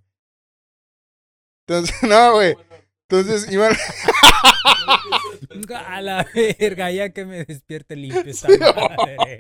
[1.67, 2.55] Entonces, no, güey.
[3.09, 3.67] Entonces iba.
[5.85, 9.38] A la verga, ya que me despierte limpio esa Sí, madre.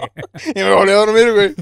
[0.53, 1.55] y me volví a dormir, güey.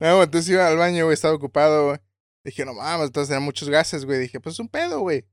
[0.00, 1.98] No, güey, entonces iba al baño, güey, estaba ocupado, güey.
[2.44, 4.20] Dije, no mames, entonces tenía muchos gases, güey.
[4.20, 5.26] Dije, pues es un pedo, güey.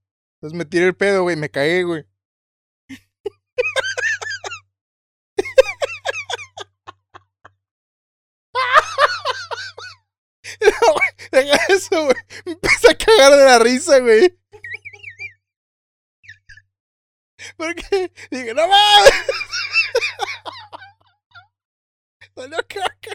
[0.43, 2.05] Entonces me tiré el pedo, güey, me cagué, güey.
[10.59, 12.17] No, güey, deja eso, güey.
[12.45, 14.37] Me empecé a cagar de la risa, güey.
[17.55, 19.13] Porque dije, no mames.
[22.35, 23.11] Salió caca.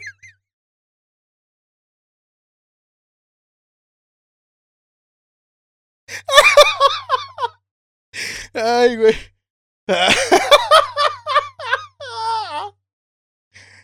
[8.54, 9.14] Ay, güey.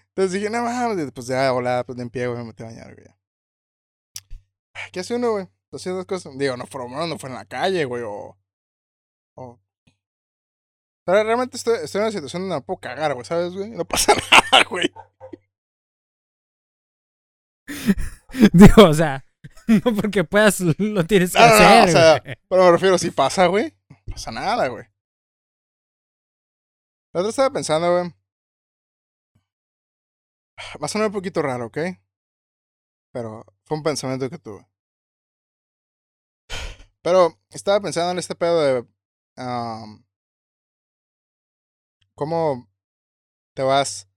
[0.09, 2.67] Entonces dije, no mames, pues ya, hola, pues de en pie, güey, me metí a
[2.67, 3.07] bañar, güey.
[4.93, 5.49] ¿Qué hace uno, güey?
[5.73, 6.37] Haciendo cosas.
[6.39, 8.39] Digo, no fue, no fue en la calle, güey, o.
[9.37, 9.61] o...
[11.05, 13.71] Pero realmente estoy, estoy en una situación donde me puedo cagar, güey, ¿sabes, güey?
[13.71, 14.13] No pasa
[14.53, 14.93] nada, güey.
[18.53, 19.25] Digo, o sea,
[19.67, 21.89] no porque puedas, lo tienes que No, no, no, hacer.
[21.89, 22.37] o sea, güey.
[22.49, 23.84] Pero me refiero, si pasa, güey, no
[24.15, 24.85] pasa nada, güey.
[27.13, 28.15] La otra estaba pensando, güey.
[30.81, 31.79] Va a sonar un poquito raro, ¿ok?
[33.13, 34.67] Pero fue un pensamiento que tuve.
[37.03, 38.87] Pero estaba pensando en este pedo de.
[42.15, 42.69] ¿Cómo
[43.55, 44.09] te vas?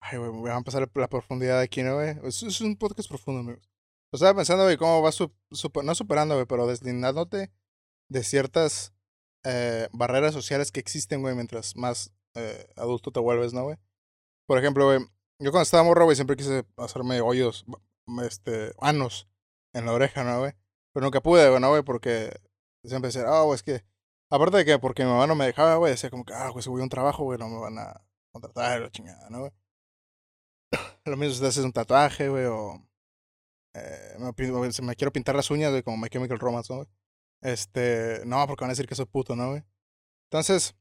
[0.00, 2.16] Ay, güey, voy a pasar la profundidad aquí, ¿no, güey?
[2.24, 3.70] Es, es un podcast profundo, amigos.
[4.12, 7.52] Estaba pensando, güey, cómo vas, no superando, güey, pero deslindándote
[8.08, 8.95] de ciertas
[9.46, 13.76] eh, barreras sociales que existen, güey, mientras más eh, adulto te vuelves, ¿no, güey?
[14.46, 14.98] Por ejemplo, güey,
[15.38, 17.64] yo cuando estaba morro, güey, siempre quise hacerme hoyos,
[18.24, 19.28] este, anos
[19.72, 20.52] en la oreja, ¿no, güey?
[20.92, 21.82] Pero nunca pude, güey, ¿no, güey?
[21.82, 22.40] Porque
[22.84, 23.84] siempre decía, ah, es que,
[24.30, 26.62] aparte de que porque mi mamá no me dejaba, güey, decía como que, ah, güey,
[26.62, 29.52] si voy a un trabajo, güey, no me van a contratar, la chingada, ¿no, güey?
[31.04, 32.82] Lo mismo si te haces un tatuaje, güey, o
[33.74, 36.88] eh, me, me quiero pintar las uñas, güey, como My Chemical Romance, ¿no, güey?
[37.42, 39.62] Este, no, porque van a decir que soy puto, ¿no, güey?
[40.30, 40.74] Entonces,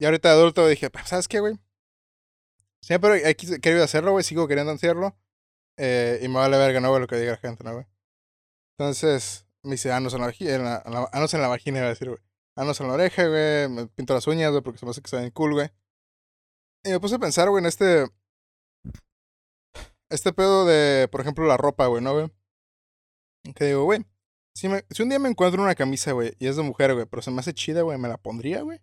[0.00, 1.58] y ahorita de adulto dije, "Pues, ¿sabes qué, güey?
[2.82, 5.16] Siempre he querido hacerlo, güey, sigo queriendo hacerlo.
[5.76, 7.00] Eh, y me vale verga, ¿no, güey?
[7.00, 7.86] Lo que diga la gente, ¿no, güey?
[8.78, 11.86] Entonces, me hice anos en la, en la, en la- anos en la vagina, iba
[11.86, 12.20] a decir, güey.
[12.56, 13.68] Anos en la oreja, güey.
[13.68, 15.70] Me pinto las uñas, güey, porque se me hace que se ven cool, güey.
[16.84, 18.06] Y me puse a pensar, güey, en este.
[20.10, 22.30] Este pedo de, por ejemplo, la ropa, güey, ¿no, güey?
[23.54, 24.04] Que digo, güey.
[24.58, 27.06] Si, me- si un día me encuentro una camisa, güey, y es de mujer, güey,
[27.06, 28.80] pero se me hace chida, güey, me la pondría, güey.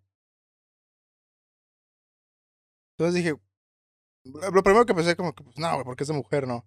[2.94, 3.36] Entonces dije,
[4.54, 6.66] lo primero que pensé como que, pues, no, güey, porque es de mujer, no.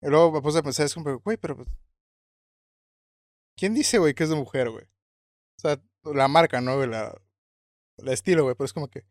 [0.00, 1.68] Y luego me puse a pensar, es como, güey, pero pues,
[3.54, 4.84] ¿quién dice, güey, que es de mujer, güey?
[4.84, 6.88] O sea, la marca, ¿no, güey?
[6.88, 7.14] La,
[7.98, 9.04] el estilo, güey, pero es como que,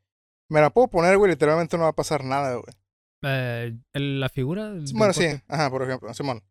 [0.50, 2.74] me la puedo poner, güey, literalmente no va a pasar nada, güey.
[3.22, 4.74] Eh, la figura.
[4.96, 6.42] Bueno, sí, ajá, por ejemplo, Simón.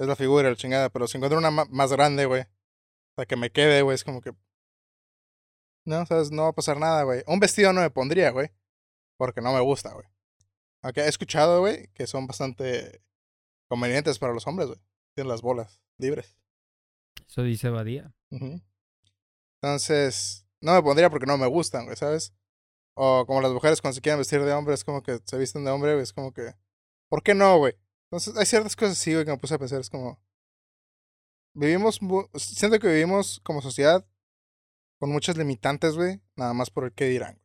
[0.00, 2.44] Es la figura, la chingada, pero si encuentro una más grande, güey,
[3.20, 4.32] sea, que me quede, güey, es como que.
[5.84, 7.22] No, sabes, no va a pasar nada, güey.
[7.26, 8.50] Un vestido no me pondría, güey,
[9.16, 10.06] porque no me gusta, güey.
[10.82, 13.02] Aunque he escuchado, güey, que son bastante
[13.68, 14.80] convenientes para los hombres, güey.
[15.14, 16.36] Tienen las bolas libres.
[17.28, 18.14] Eso dice Badía.
[19.62, 22.34] Entonces, no me pondría porque no me gustan, güey, ¿sabes?
[22.94, 25.64] O como las mujeres cuando se quieren vestir de hombre, es como que se visten
[25.64, 26.54] de hombre, güey, es como que,
[27.08, 27.74] ¿por qué no, güey?
[28.10, 30.20] Entonces, hay ciertas cosas así, güey, que me puse a pensar, es como,
[31.54, 32.00] vivimos,
[32.34, 34.04] siento que vivimos como sociedad
[34.98, 37.40] con muchas limitantes, güey, nada más por el qué dirán.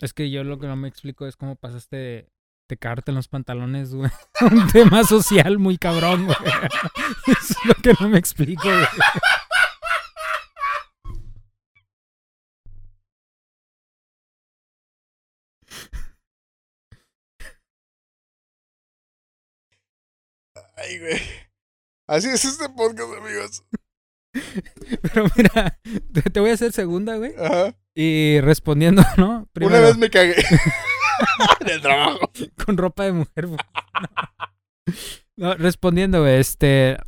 [0.00, 2.32] Es que yo lo que no me explico es cómo pasaste de,
[2.68, 4.10] de cagarte en los pantalones, güey.
[4.40, 6.36] Un tema social muy cabrón, güey.
[7.26, 8.86] Es lo que no me explico, güey.
[20.84, 21.20] Ay, güey.
[22.08, 23.64] Así es este podcast, amigos.
[25.02, 25.78] Pero mira,
[26.32, 27.32] te, voy a hacer segunda, güey.
[27.38, 27.74] Ajá.
[27.94, 29.48] Y respondiendo, ¿no?
[29.52, 30.34] Primero, Una vez me cagué.
[31.60, 32.30] en el trabajo.
[32.64, 33.46] con ropa de mujer.
[33.46, 33.58] güey.
[35.36, 36.98] No, respondiendo, güey, este...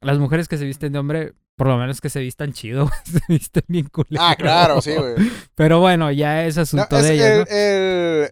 [0.00, 2.98] Las mujeres que se visten de hombre, por lo menos que se vistan chido, güey.
[3.04, 4.22] Se visten bien culero.
[4.22, 5.14] Ah, claro, sí, güey.
[5.54, 8.30] Pero bueno, ya es No, asunto es de ellas, el-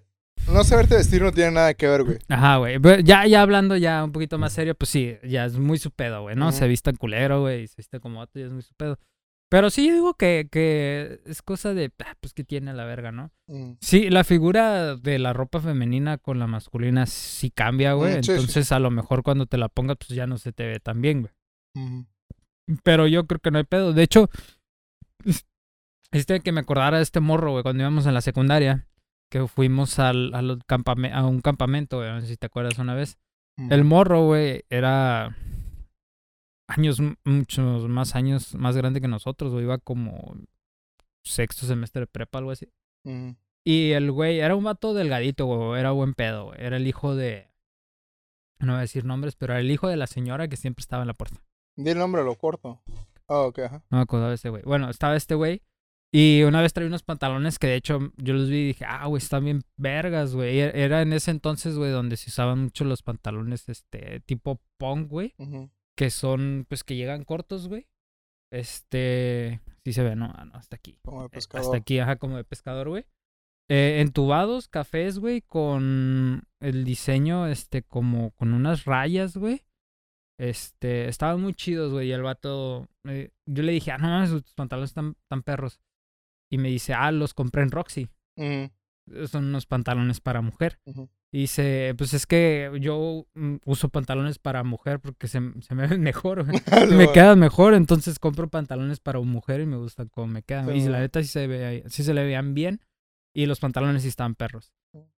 [0.52, 2.18] no saberte vestir no tiene nada que ver, güey.
[2.28, 2.78] Ajá, güey.
[2.78, 5.90] Pero Ya, ya hablando ya un poquito más serio, pues sí, ya es muy su
[5.90, 6.48] pedo, güey, ¿no?
[6.48, 6.56] Ujú.
[6.58, 8.98] Se vista culero, güey, se viste como vato, ya es muy su pedo.
[9.50, 13.12] Pero sí, yo digo que, que es cosa de, ah, pues que tiene la verga,
[13.12, 13.30] ¿no?
[13.46, 13.74] Mm.
[13.80, 18.14] Sí, la figura de la ropa femenina con la masculina sí cambia, güey.
[18.14, 18.32] Mm, sí, sí, sí.
[18.32, 21.00] Entonces, a lo mejor cuando te la pongas, pues ya no se te ve tan
[21.00, 22.06] bien, güey.
[22.82, 23.92] Pero yo creo que no hay pedo.
[23.92, 24.28] De hecho,
[26.10, 28.86] este que me acordara de este morro, güey, cuando íbamos en la secundaria,
[29.34, 30.62] que fuimos al, al
[31.12, 33.18] a un campamento, güey, no sé si te acuerdas una vez.
[33.56, 35.36] El morro, güey, era
[36.68, 39.64] años, muchos más años más grande que nosotros, güey.
[39.64, 40.36] Iba como
[41.24, 42.68] sexto semestre de prepa, algo así.
[43.02, 43.34] Ujú.
[43.64, 45.80] Y el güey era un vato delgadito, güey.
[45.80, 46.60] Era buen pedo, güey.
[46.60, 47.50] Era el hijo de.
[48.60, 51.02] No voy a decir nombres, pero era el hijo de la señora que siempre estaba
[51.02, 51.42] en la puerta.
[51.74, 52.82] Di el nombre, lo corto.
[53.26, 53.82] Ah, ok, ajá.
[53.90, 54.62] No me acordaba de ese güey.
[54.62, 55.62] Bueno, estaba este güey.
[56.16, 59.06] Y una vez traía unos pantalones que de hecho yo los vi y dije, ah,
[59.06, 60.60] güey, están bien vergas, güey.
[60.60, 65.08] E- Era en ese entonces, güey, donde se usaban mucho los pantalones, este, tipo punk,
[65.10, 65.34] güey.
[65.38, 65.70] Ujú.
[65.96, 67.88] Que son, pues, que llegan cortos, güey.
[68.52, 70.32] Este, sí se ve, ¿no?
[70.36, 70.98] Ah, no, hasta aquí.
[71.02, 71.64] Como de Eh, pescador.
[71.66, 73.04] Hasta aquí, ajá, como de pescador, güey.
[73.68, 79.62] Eh, entubados, cafés, güey, con el diseño, este, como con unas rayas, güey.
[80.38, 82.08] Este, estaban muy chidos, güey.
[82.08, 85.80] Y el vato, eh, yo le dije, ah, no mames, tus pantalones están tan perros.
[86.54, 88.08] Y me dice, ah, los compré en Roxy.
[88.36, 88.70] Ujú.
[89.26, 90.78] Son unos pantalones para mujer.
[91.32, 95.88] Y dice, pues es que yo mm, uso pantalones para mujer porque se, se me
[95.88, 96.44] ven mejor,
[96.96, 100.76] me quedan mejor, entonces compro pantalones para mujer y me gustan cómo me quedan.
[100.76, 102.80] Y la neta sí se, ve, sí se le veían bien
[103.34, 104.72] y los pantalones sí estaban perros.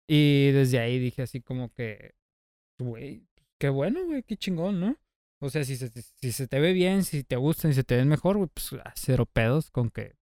[0.08, 2.16] Y desde ahí dije así como que,
[2.80, 4.96] güey, qué bueno, güey, qué chingón, ¿no?
[5.42, 7.98] O sea, si se, si se te ve bien, si te gustan y se te
[7.98, 10.16] ven mejor, güey, pues ah, cero pedos con que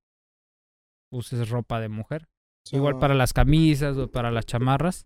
[1.13, 2.27] uses ropa de mujer.
[2.71, 5.05] Igual para las camisas o para las chamarras.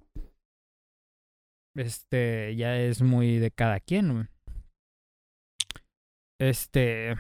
[1.76, 4.26] Este, ya es muy de cada quien, güey.
[6.40, 7.16] Este,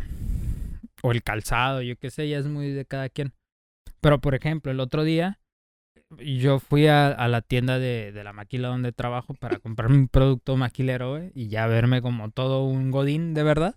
[1.01, 3.33] o el calzado, yo qué sé, ya es muy de cada quien.
[3.99, 5.39] Pero, por ejemplo, el otro día
[6.17, 10.07] yo fui a, a la tienda de, de la maquila donde trabajo para comprarme un
[10.07, 13.75] producto maquilero, güey, y ya verme como todo un godín, de verdad.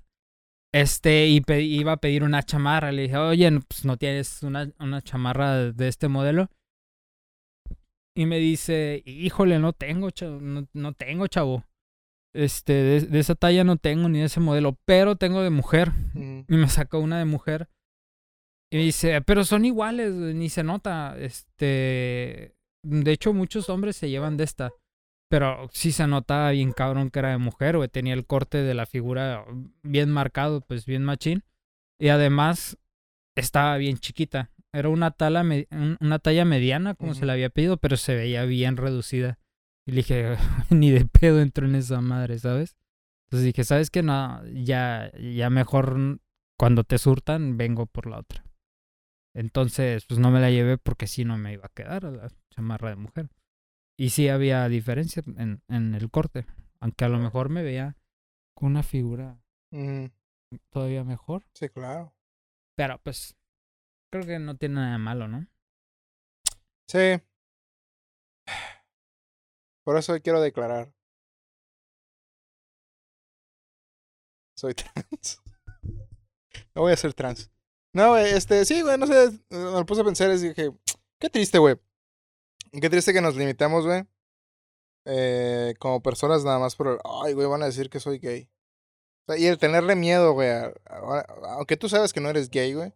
[0.73, 2.93] Este, y iba a pedir una chamarra.
[2.93, 6.49] Le dije, oye, no, pues no tienes una, una chamarra de este modelo.
[8.17, 11.65] Y me dice, híjole, no tengo, chavo, no, no tengo, chavo.
[12.35, 15.93] Este, de, de esa talla no tengo ni de ese modelo, pero tengo de mujer.
[16.15, 17.69] Y me sacó una de mujer.
[18.73, 21.17] Y me dice, pero son iguales, ni se nota.
[21.19, 22.55] Este.
[22.87, 24.71] De hecho, muchos hombres se llevan de esta.
[25.31, 27.89] Pero sí se notaba bien cabrón que era de mujer, güey.
[27.89, 29.45] Tenía el corte de la figura
[29.83, 31.45] bien marcado, pues bien machín.
[32.01, 32.77] Y además,
[33.37, 34.51] estaba bien chiquita.
[34.73, 35.45] Era una, tala
[36.01, 39.39] una talla mediana, como se le había pedido, pero se veía bien reducida.
[39.87, 40.37] Y le dije,
[40.71, 42.77] ni de pedo entro en esa madre, ¿sabes?
[43.27, 44.03] Entonces dije, ¿sabes qué?
[44.03, 46.19] No, ya, ya mejor
[46.59, 48.45] cuando te surtan, vengo por la otra.
[49.33, 52.29] Entonces, pues no me la llevé porque si no me iba a quedar a la
[52.51, 53.29] chamarra de mujer.
[54.01, 56.47] Y sí había diferencia en, en el corte.
[56.81, 57.99] Aunque a lo mejor me veía
[58.55, 59.39] con una figura
[59.73, 60.07] Mm,
[60.73, 61.45] todavía mejor.
[61.55, 62.13] sí, claro.
[62.77, 63.37] Pero pues,
[64.11, 65.47] creo que no tiene nada de malo, ¿no?
[66.89, 67.23] Sí.
[69.85, 70.93] Por eso quiero declarar.
[74.57, 75.43] Soy trans.
[76.75, 77.51] No voy a ser trans.
[77.95, 79.41] No, este, sí, güey, no sé.
[79.51, 80.73] Me puse a pensar y dije,
[81.19, 81.77] qué triste, güey.
[82.73, 84.05] Qué triste que nos limitamos, güey.
[85.07, 88.49] Eh, como personas nada más por el, ay, güey, van a decir que soy gay.
[89.37, 90.51] Y el tenerle miedo, güey.
[91.57, 92.93] Aunque tú sabes que no eres gay, güey.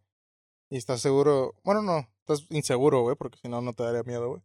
[0.71, 1.55] Y estás seguro.
[1.65, 2.09] Bueno, no.
[2.21, 4.43] Estás inseguro, güey, porque si no, no te daría miedo, güey.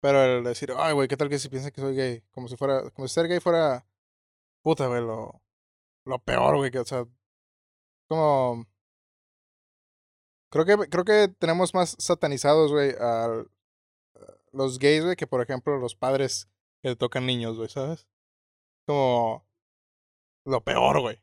[0.00, 2.22] Pero el decir, ay, güey, ¿qué tal que si piensa que soy gay?
[2.32, 2.90] Como si fuera.
[2.90, 3.86] Como si ser gay fuera.
[4.62, 5.42] Puta, güey, lo.
[6.04, 7.06] Lo peor, güey, que, o sea.
[8.08, 8.66] Como.
[10.50, 13.44] Creo que, creo que tenemos más satanizados, güey, a
[14.54, 16.48] los gays, güey, que por ejemplo los padres
[16.82, 18.06] que le tocan niños, güey, ¿sabes?
[18.86, 19.46] Como.
[20.46, 21.22] Lo peor, güey.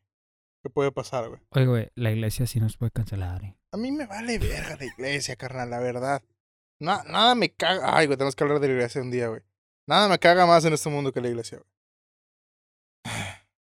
[0.63, 1.41] Que puede pasar, güey.
[1.51, 3.57] Oye, güey, la iglesia sí nos puede cancelar, ¿eh?
[3.71, 6.23] A mí me vale verga la iglesia, carnal, la verdad.
[6.79, 7.97] Na- nada me caga.
[7.97, 9.41] Ay, güey, tenemos que hablar de la iglesia un día, güey.
[9.87, 11.69] Nada me caga más en este mundo que la iglesia, güey.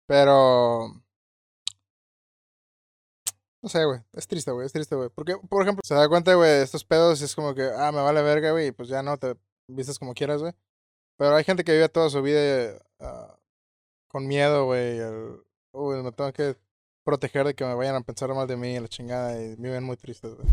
[0.07, 0.89] Pero.
[3.63, 4.01] No sé, güey.
[4.13, 4.67] Es triste, güey.
[4.67, 5.09] Es triste, güey.
[5.09, 7.91] Porque, por ejemplo, se da cuenta, güey, de estos pedos y es como que, ah,
[7.93, 9.37] me vale verga, güey, y pues ya no te
[9.69, 10.53] vistes como quieras, güey.
[11.17, 13.37] Pero hay gente que vive toda su vida ah,
[14.09, 15.01] con miedo, güey.
[15.73, 16.57] Uy, me tengo que
[17.05, 19.97] proteger de que me vayan a pensar mal de mí, la chingada, y viven muy
[19.97, 20.49] tristes, güey.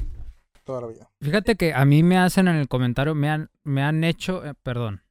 [0.63, 1.09] Toda la vida.
[1.21, 4.53] Fíjate que a mí me hacen en el comentario, me han, me han hecho, eh,
[4.61, 5.01] perdón,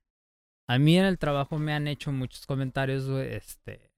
[0.68, 3.90] a mí en el trabajo me han hecho muchos comentarios, güey, este,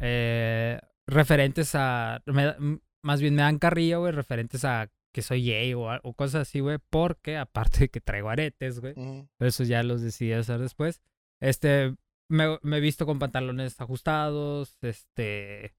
[0.00, 5.74] eh, referentes a, me más bien me dan carrilla, güey, referentes a que soy gay
[5.74, 8.94] o, a- o cosas así, güey, porque aparte de que traigo aretes, güey,
[9.38, 11.00] pero eso ya los decidí hacer después,
[11.40, 11.94] este,
[12.28, 15.74] me, he visto con pantalones ajustados, este,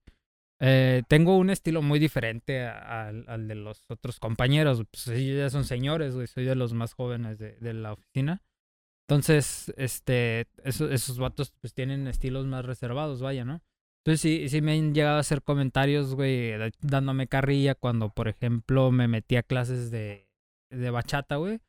[0.60, 4.82] eh, tengo un estilo muy diferente a- al, al de los otros compañeros.
[4.90, 6.26] Pues ellos ya son señores, güey.
[6.28, 8.42] Soy de los más jóvenes de, de la oficina.
[9.08, 13.60] Entonces, este, eso- esos vatos pues tienen estilos más reservados, vaya, ¿no?
[14.04, 18.90] Entonces sí, sí me han llegado a hacer comentarios, güey, dándome carrilla cuando, por ejemplo,
[18.90, 20.28] me metí a clases de,
[20.70, 21.60] de bachata, güey.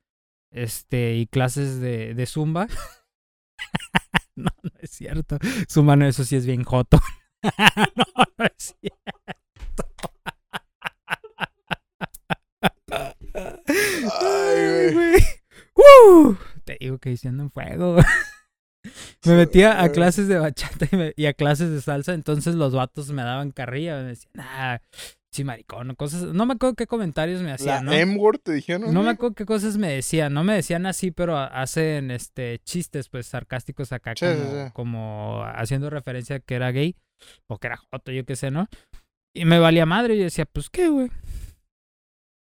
[0.51, 2.67] Este, y clases de, de zumba.
[4.35, 5.37] no, no es cierto.
[5.69, 6.99] Zumba no, eso sí es bien joto.
[7.95, 8.03] no,
[8.37, 9.91] no es cierto.
[14.21, 15.21] Ay, güey.
[16.65, 17.97] Te digo que diciendo en fuego.
[19.25, 22.73] Me metía a clases de bachata y, me- y a clases de salsa, entonces los
[22.73, 24.79] vatos me daban carrilla, me decían, ah,
[25.31, 26.23] sí, maricón, cosas.
[26.33, 27.93] No me acuerdo qué comentarios me La hacían, ¿no?
[27.93, 28.93] M-word te dijeron.
[28.93, 32.59] No me acuerdo qué cosas me decían, no me decían así, pero ha- hacen este
[32.65, 34.71] chistes pues sarcásticos acá Sí, como, sí, sí.
[34.73, 36.95] como haciendo referencia a que era gay
[37.47, 38.67] o que era joto, yo qué sé, ¿no?
[39.35, 41.09] Y me valía madre y yo decía, pues qué, güey.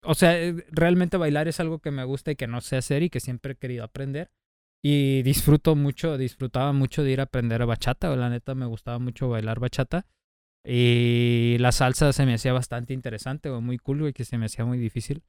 [0.04, 3.02] O sea, eh, realmente bailar es algo que me gusta y que no sé hacer
[3.04, 4.30] y que siempre he querido aprender.
[4.84, 9.28] Y disfruto mucho, disfrutaba mucho de ir a aprender bachata, la neta me gustaba mucho
[9.28, 10.06] bailar bachata.
[10.64, 14.46] Y la salsa se me hacía bastante interesante, o muy cool, güey, que se me
[14.46, 15.22] hacía muy difícil.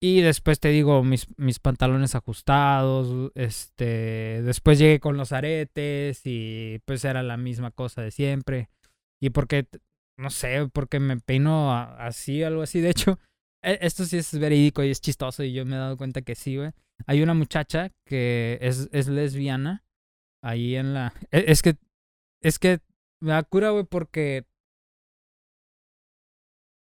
[0.00, 6.80] Y después te digo, mis, mis pantalones ajustados, este, después llegué con los aretes y
[6.84, 8.68] pues era la misma cosa de siempre.
[9.20, 9.68] Y porque,
[10.18, 12.80] no sé, porque me peino así, algo así.
[12.80, 13.20] De hecho,
[13.62, 16.34] e- esto sí es verídico y es chistoso y yo me he dado cuenta que
[16.34, 16.72] sí, güey.
[17.06, 19.84] Hay una muchacha que es, es lesbiana
[20.42, 21.12] ahí en la...
[21.30, 21.76] e- Es que,
[22.42, 22.80] es que
[23.20, 24.44] me da cura, güey, porque...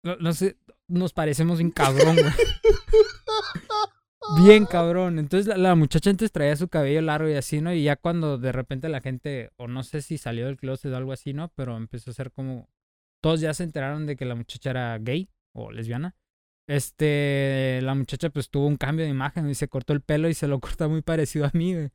[0.04, 0.56] No, no sé,
[0.88, 2.32] nos parecemos un cabrón, güey.
[4.44, 5.18] Bien cabrón.
[5.18, 7.72] Entonces la, la muchacha antes traía su cabello largo y así, ¿no?
[7.72, 10.96] Y ya cuando de repente la gente, o no sé si salió del closet o
[10.96, 11.48] algo así, ¿no?
[11.54, 12.68] Pero empezó a ser como...
[13.22, 16.16] Todos ya se enteraron de que la muchacha era gay o lesbiana.
[16.72, 20.34] Este, la muchacha pues tuvo un cambio de imagen y se cortó el pelo y
[20.34, 21.88] se lo corta muy parecido a mí, güey.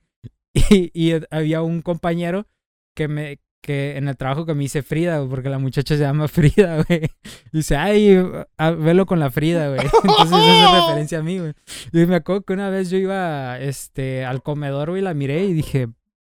[0.54, 2.48] Y, y había un compañero
[2.96, 6.02] que me, que en el trabajo que me dice Frida, güey, porque la muchacha se
[6.02, 7.04] llama Frida, güey.
[7.52, 8.18] Y dice, ay,
[8.58, 9.82] a- velo con la Frida, güey.
[10.04, 11.54] Entonces eso es referencia a mí, güey.
[11.92, 15.54] Y me acuerdo que una vez yo iba este, al comedor, güey, la miré y
[15.54, 15.88] dije,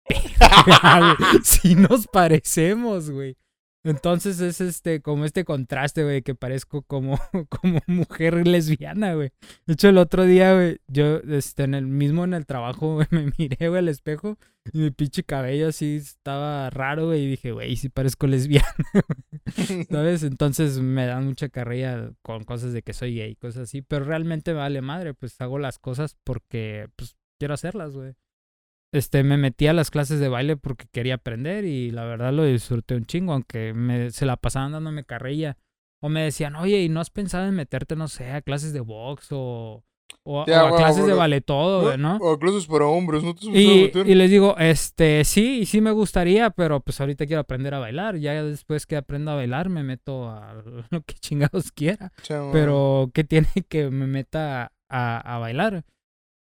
[0.09, 3.35] "Verga, güey, sí nos parecemos, güey.
[3.88, 7.17] Entonces es este, como este contraste, güey, que parezco como,
[7.49, 9.31] como mujer lesbiana, güey.
[9.65, 13.07] De hecho, el otro día, güey, yo, este, en el mismo en el trabajo, güey,
[13.11, 14.38] me miré, güey, al espejo
[14.73, 18.65] y mi pinche cabello así estaba raro, güey, y dije, güey, sí parezco lesbiana,
[19.89, 20.23] ¿sabes?
[20.23, 24.51] Entonces me dan mucha carrilla con cosas de que soy gay, cosas así, pero realmente
[24.51, 28.15] me vale madre, pues hago las cosas porque, pues, quiero hacerlas, güey
[28.91, 32.45] este, me metí a las clases de baile porque quería aprender y la verdad lo
[32.45, 35.57] disfruté un chingo, aunque me, se la pasaban dándome carrilla.
[35.99, 38.81] O me decían, oye, ¿y no has pensado en meterte, no sé, a clases de
[38.81, 39.83] box o,
[40.23, 42.17] o, a clases de ballet todo, ¿no?
[42.21, 46.51] O clases para hombres, ¿no te y, y les digo, este, sí, sí me gustaría,
[46.51, 48.17] pero pues ahorita quiero aprender a bailar.
[48.17, 50.61] Ya después que aprendo a bailar me meto a
[50.91, 52.11] lo que chingados quiera.
[52.51, 55.83] pero ¿qué tiene que me meta a, a bailar?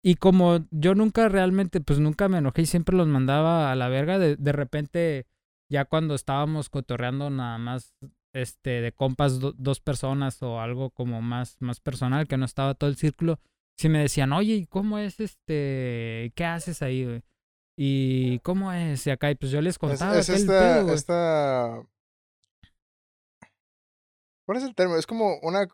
[0.06, 3.88] Y como yo nunca realmente, pues nunca me enojé y siempre los mandaba a la
[3.88, 5.26] verga, de, de repente,
[5.68, 7.92] ya cuando estábamos cotorreando nada más
[8.32, 12.88] este, de compas dos personas o algo como más, más personal, que no estaba todo
[12.88, 13.40] el círculo,
[13.76, 16.32] sí me decían, oye, ¿y cómo es este?
[16.36, 17.24] ¿Qué haces ahí, güey?
[17.76, 19.04] ¿Y cómo es?
[19.08, 20.16] Y acá, y pues yo les contaba.
[20.16, 21.82] Es, esta, esta...
[24.46, 25.00] ¿Cuál es el término?
[25.00, 25.66] Es como una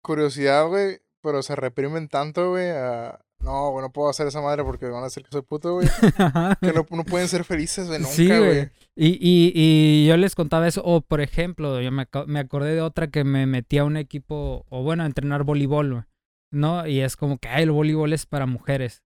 [0.00, 3.20] curiosidad, güey, pero se reprimen tanto, güey, a...
[3.40, 5.88] No, güey, no puedo hacer esa madre porque van a decir que soy puto, güey.
[6.60, 8.70] que no, no, pueden ser felices, güey, nunca, güey.
[8.94, 10.82] Y, y, y, yo les contaba eso.
[10.84, 14.64] O, por ejemplo, yo me, me acordé de otra que me metí a un equipo,
[14.68, 16.04] o bueno, a entrenar voleibol, güey.
[16.52, 16.86] ¿No?
[16.86, 19.02] Y es como que, ay, el voleibol es para mujeres.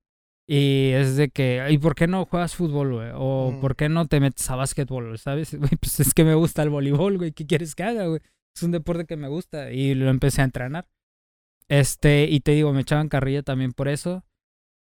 [0.48, 3.10] Y es de que, ¿y por qué no juegas fútbol, güey?
[3.14, 5.56] O ¿por qué no te metes a básquetbol, sabes?
[5.80, 7.32] Pues es que me gusta el voleibol, güey.
[7.32, 8.20] ¿Qué quieres que haga, güey?
[8.54, 9.72] Es un deporte que me gusta.
[9.72, 10.86] Y lo empecé a entrenar.
[11.68, 14.24] Este, y te digo, me echaban carrilla también por eso.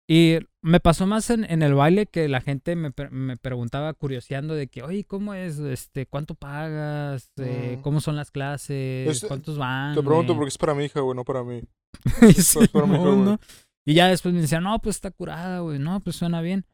[0.06, 4.54] Y me pasó más en, en el baile que la gente me, me, preguntaba curioseando
[4.54, 5.58] de que, oye, ¿cómo es?
[5.58, 7.32] Este, ¿Cuánto pagas?
[7.38, 7.82] Eh, mm.
[7.82, 9.24] ¿Cómo son las clases?
[9.26, 9.94] ¿Cuántos van?
[9.94, 11.62] Te pregunto porque es para mi hija, güey, no para mí.
[13.86, 16.64] Y ya después me decían, no, pues está curada, güey, no, pues suena bien.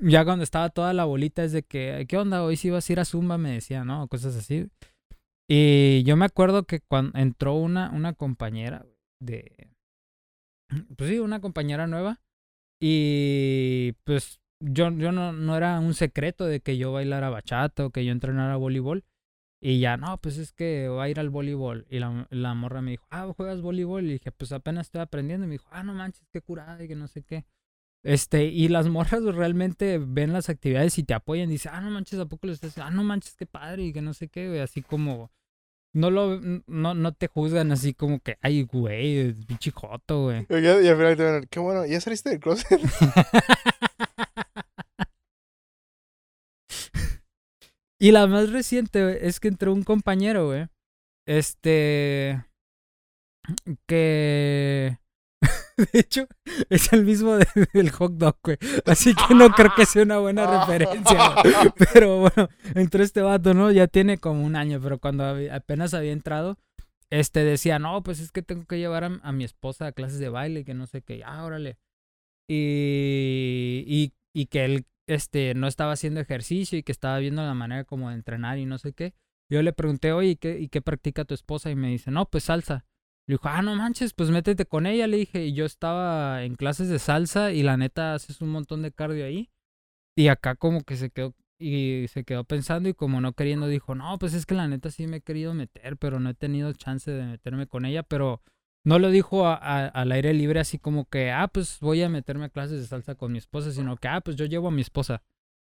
[0.00, 2.42] Ya cuando estaba toda la bolita es de que, ¿qué onda?
[2.42, 4.08] Hoy si vas a ir a Zumba, me decía, ¿no?
[4.08, 4.66] Cosas así.
[5.46, 8.86] Y yo me acuerdo que cuando entró una, una compañera,
[9.20, 9.70] de...
[10.96, 12.20] Pues sí, una compañera nueva.
[12.80, 17.90] Y pues yo, yo no, no era un secreto de que yo bailara bachata o
[17.90, 19.04] que yo entrenara voleibol.
[19.60, 21.86] Y ya, no, pues es que va a ir al voleibol.
[21.90, 24.06] Y la, la morra me dijo, ah, ¿juegas voleibol?
[24.06, 25.46] Y dije, pues apenas estoy aprendiendo.
[25.46, 27.44] Y me dijo, ah, no manches, qué curada y que no sé qué.
[28.04, 31.48] Este, y las morras realmente ven las actividades y te apoyan.
[31.48, 33.92] Y dicen, ah, no manches, ¿a poco lo estás Ah, no manches, qué padre y
[33.92, 35.32] que no sé qué, Así como
[35.98, 40.46] no lo no, no te juzgan así como que, ay, güey, pinche joto, güey.
[40.48, 42.80] Y, al final te van, qué bueno, ¿ya saliste del closet?
[47.98, 50.68] y la más reciente, es que entró un compañero, güey.
[51.26, 52.44] Este.
[53.86, 54.98] Que
[55.92, 56.26] De hecho,
[56.70, 58.58] es el mismo del hot dog, güey.
[58.84, 61.36] Así que no creo que sea una buena referencia.
[61.92, 63.70] Pero bueno, entró este vato, ¿no?
[63.70, 66.58] Ya tiene como un año, pero cuando apenas había entrado,
[67.10, 70.28] este decía, no, pues es que tengo que llevar a, mi esposa a clases de
[70.28, 71.22] baile, que no sé qué.
[71.24, 71.78] Ah, órale.
[72.48, 77.54] Y, y, y que él este, no estaba haciendo ejercicio y que estaba viendo la
[77.54, 79.14] manera como de entrenar y no sé qué.
[79.48, 81.70] Yo le pregunté, oye, ¿y qué, ¿y qué practica tu esposa?
[81.70, 82.84] Y me dice, no, pues salsa.
[83.28, 85.06] Le dijo, ah, no manches, pues métete con ella.
[85.06, 88.80] Le dije, y yo estaba en clases de salsa y la neta haces un montón
[88.82, 89.50] de cardio ahí.
[90.16, 93.94] Y acá como que se quedó y se quedó pensando y como no queriendo dijo,
[93.94, 96.72] no, pues es que la neta sí me he querido meter, pero no he tenido
[96.72, 98.42] chance de meterme con ella, pero
[98.84, 102.48] no lo dijo al aire libre así como que, ah, pues voy a meterme a
[102.48, 105.22] clases de salsa con mi esposa, sino que, ah, pues yo llevo a mi esposa.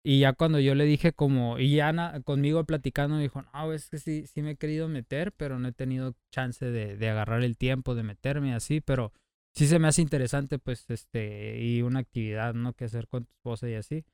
[0.03, 3.99] Y ya cuando yo le dije como, y ya conmigo platicando, dijo, no, es que
[3.99, 7.57] sí, sí me he querido meter, pero no he tenido chance de, de agarrar el
[7.57, 9.11] tiempo de meterme así, pero
[9.53, 12.73] sí se me hace interesante, pues, este, y una actividad, ¿no?
[12.73, 14.05] Que hacer con tu esposa y así.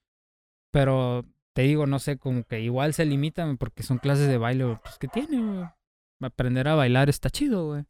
[0.72, 4.80] Pero te digo, no sé, como que igual se limitan porque son clases de baile,
[4.84, 5.72] pues, que tiene,
[6.22, 7.86] Aprender a bailar está chido, güey.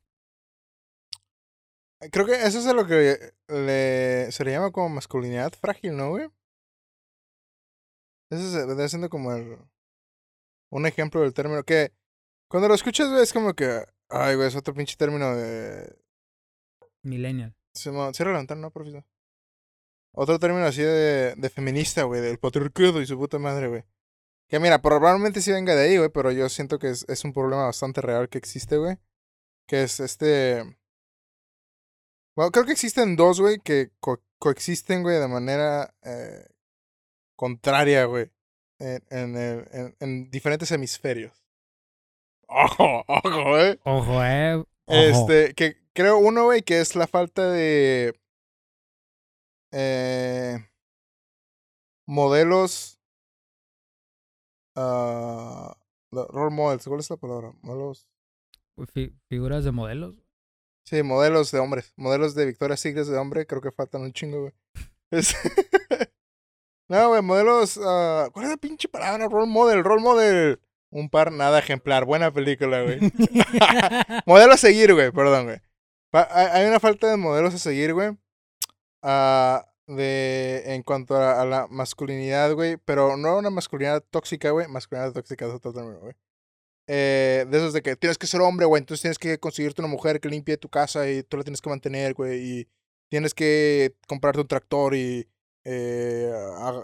[2.12, 3.18] Creo que eso es lo que
[3.48, 6.28] le, se le llama como masculinidad frágil, ¿no, güey?
[8.30, 9.58] Ese vendría siendo como el,
[10.70, 11.94] un ejemplo del término que
[12.48, 15.98] cuando lo escuchas, es como que, ay, güey, es otro pinche término de...
[17.02, 17.56] Millennial.
[17.74, 19.04] Cierra la ventana, ¿no, profesor?
[20.14, 23.84] Otro término así de, de feminista, güey, del patriarcado y su puta madre, güey.
[24.48, 27.34] Que mira, probablemente sí venga de ahí, güey, pero yo siento que es, es un
[27.34, 28.98] problema bastante real que existe, güey.
[29.68, 30.78] Que es este...
[32.36, 33.92] Bueno, creo que existen dos, güey, que
[34.40, 36.48] coexisten, güey, de manera eh,
[37.36, 38.32] contraria, güey.
[38.80, 41.34] en, en, el- en- en diferentes hemisferios.
[42.48, 43.80] Ojo, ojo, eh.
[43.86, 44.56] Ojo, eh.
[44.56, 44.68] Ojo.
[44.88, 48.20] Este, que creo uno, güey, que es la falta de
[49.72, 50.58] eh,
[52.06, 53.00] modelos,
[54.76, 57.54] lo- role models, ¿cuál es la palabra?
[57.62, 58.08] Modelos,
[58.94, 60.16] Fi- figuras de modelos.
[60.86, 64.42] sí, modelos de hombres, modelos de Victoria's Secret de hombre, creo que faltan un chingo,
[64.42, 64.54] güey.
[65.12, 65.36] Es-
[66.88, 69.28] no, güey, modelos, ah, ¿cuál es la pinche palabra?
[69.28, 70.60] Role model, role model.
[70.92, 73.00] Un par nada ejemplar, buena película, güey.
[74.26, 75.60] Modelo a seguir, güey, perdón, güey.
[76.14, 78.18] Hay una falta de modelos a seguir, güey.
[79.02, 82.78] ah, de, en cuanto a, la masculinidad, güey.
[82.78, 84.68] Pero no una masculinidad tóxica, güey.
[84.68, 86.14] Masculinidad tóxica es otro güey.
[86.88, 88.80] Eh, de esos de que tienes que ser hombre, güey.
[88.80, 91.70] Entonces tienes que conseguirte una mujer que limpie tu casa y tú la tienes que
[91.70, 92.60] mantener, güey.
[92.60, 92.68] Y
[93.10, 95.28] tienes que comprarte un tractor y
[95.66, 96.84] eh, a-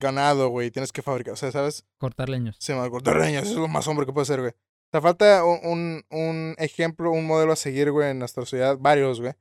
[0.00, 0.70] ganado, güey.
[0.70, 1.84] Tienes que fabricar, o sea, ¿sabes?
[1.98, 2.58] Cortar leños.
[2.68, 4.52] Me cortar leñas, eso es lo más hombre que puede ser, güey.
[4.52, 9.20] O sea, falta un, un, ejemplo, un modelo a seguir, güey, en nuestra sociedad, varios,
[9.20, 9.32] güey.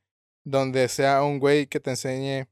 [0.45, 2.47] Donde sea un güey que te enseñe.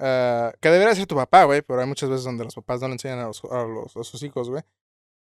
[0.00, 2.88] ah, que debería ser tu papá, güey, pero hay muchas veces donde los papás no
[2.88, 4.62] le enseñan a, los, a, los, a sus hijos, güey.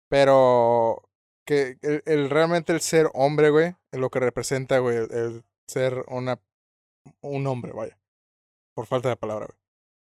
[0.08, 1.02] Pero
[1.46, 5.44] que el, el- realmente el ser hombre, güey, es lo que representa, güey, el, el
[5.66, 6.40] ser una,
[7.20, 7.98] un hombre, vaya.
[8.74, 9.58] Por falta de palabra, güey.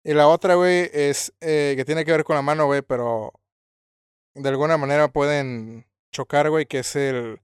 [0.04, 3.34] Y la otra, güey, es eh, que tiene que ver con la mano, güey, pero
[4.34, 7.42] de alguna manera pueden chocar, güey, que es el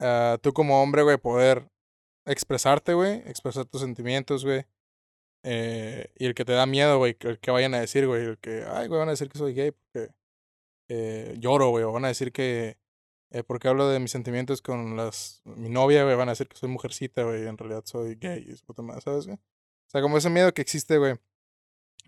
[0.00, 1.70] ah, tú como hombre, güey, poder
[2.26, 4.64] expresarte, güey, expresar tus sentimientos, güey.
[5.44, 8.38] Eh, y el que te da miedo, güey, el que vayan a decir, güey, el
[8.38, 10.12] que, ay, güey, van a decir que soy gay porque
[10.88, 12.78] eh, lloro, güey, o van a decir que
[13.46, 16.68] porque hablo de mis sentimientos con las mi novia, güey, van a decir que soy
[16.68, 19.36] mujercita, güey, en realidad soy gay, y su puta madre, ¿sabes, güey?
[19.38, 21.16] O sea, como ese miedo que existe, güey,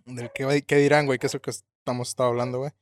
[0.06, 2.72] del que, que dirán, güey, que es lo que estamos estado hablando, güey.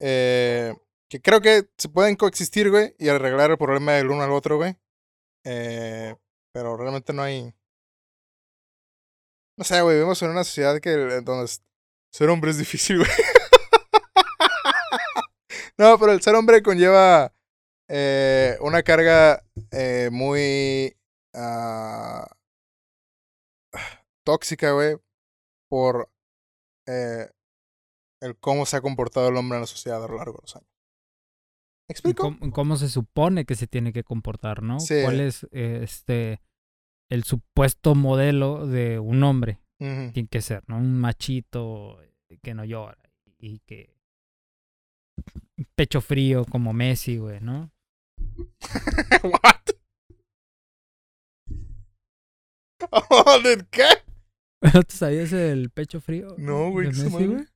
[0.00, 0.74] Eh,
[1.08, 4.56] que creo que se pueden coexistir, güey, y arreglar el problema del uno al otro,
[4.56, 4.76] güey.
[5.44, 6.14] Eh,
[6.52, 7.54] pero realmente no hay.
[9.56, 11.50] No sé, güey, vivimos en una sociedad que eh, donde
[12.12, 13.10] ser hombre es difícil, güey.
[15.78, 17.32] no, pero el ser hombre conlleva
[18.60, 19.44] una carga
[20.10, 20.96] muy
[21.34, 22.26] ah,
[24.24, 24.96] tóxica, güey,
[25.68, 26.10] por
[26.86, 27.28] eh,
[28.20, 30.56] el cómo se ha comportado el hombre en la sociedad a lo largo de los
[30.56, 30.68] años.
[31.88, 32.22] ¿Me y explico?
[32.22, 34.80] ¿Cómo, cómo se supone que se tiene que comportar, no?
[34.80, 35.02] Sí.
[35.02, 36.40] ¿Cuál es eh, este
[37.10, 39.60] el supuesto modelo de un hombre?
[39.78, 40.78] Tiene que ser, ¿no?
[40.78, 41.98] Un machito
[42.42, 42.96] que no llora
[43.38, 43.94] y que
[45.74, 47.70] pecho frío como Messi, güey, ¿no?
[49.22, 49.60] What?
[52.90, 54.03] Oh, ¿de qué?
[54.72, 56.34] ¿No te sabías el pecho frío?
[56.38, 57.46] No, güey, ¿qué Messi, güey?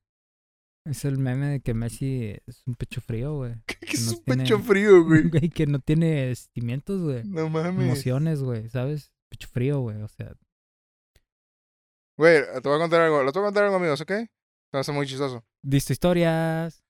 [0.85, 3.55] Es el meme de que Messi es un pecho frío, güey.
[3.65, 5.23] ¿Qué Que es no un pecho frío, güey?
[5.29, 7.23] Güey, que no tiene sentimientos, güey.
[7.25, 7.83] No mames.
[7.83, 9.11] Emociones, güey, ¿sabes?
[9.29, 10.01] Pecho frío, güey.
[10.01, 10.33] O sea,
[12.17, 13.23] Güey, te voy a contar algo.
[13.23, 14.11] Les voy a contar algo, amigos, ¿ok?
[14.11, 14.27] Se
[14.73, 15.45] me hace muy chistoso.
[15.63, 16.83] Diste historias.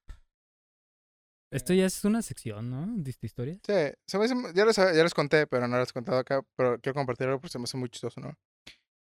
[1.52, 2.88] Esto ya es una sección, ¿no?
[2.98, 3.60] Diste historias.
[3.66, 3.74] Sí,
[4.08, 6.42] se me hace, ya, les, ya les conté, pero no les he contado acá.
[6.56, 8.34] Pero quiero compartir algo porque se me hace muy chistoso, ¿no?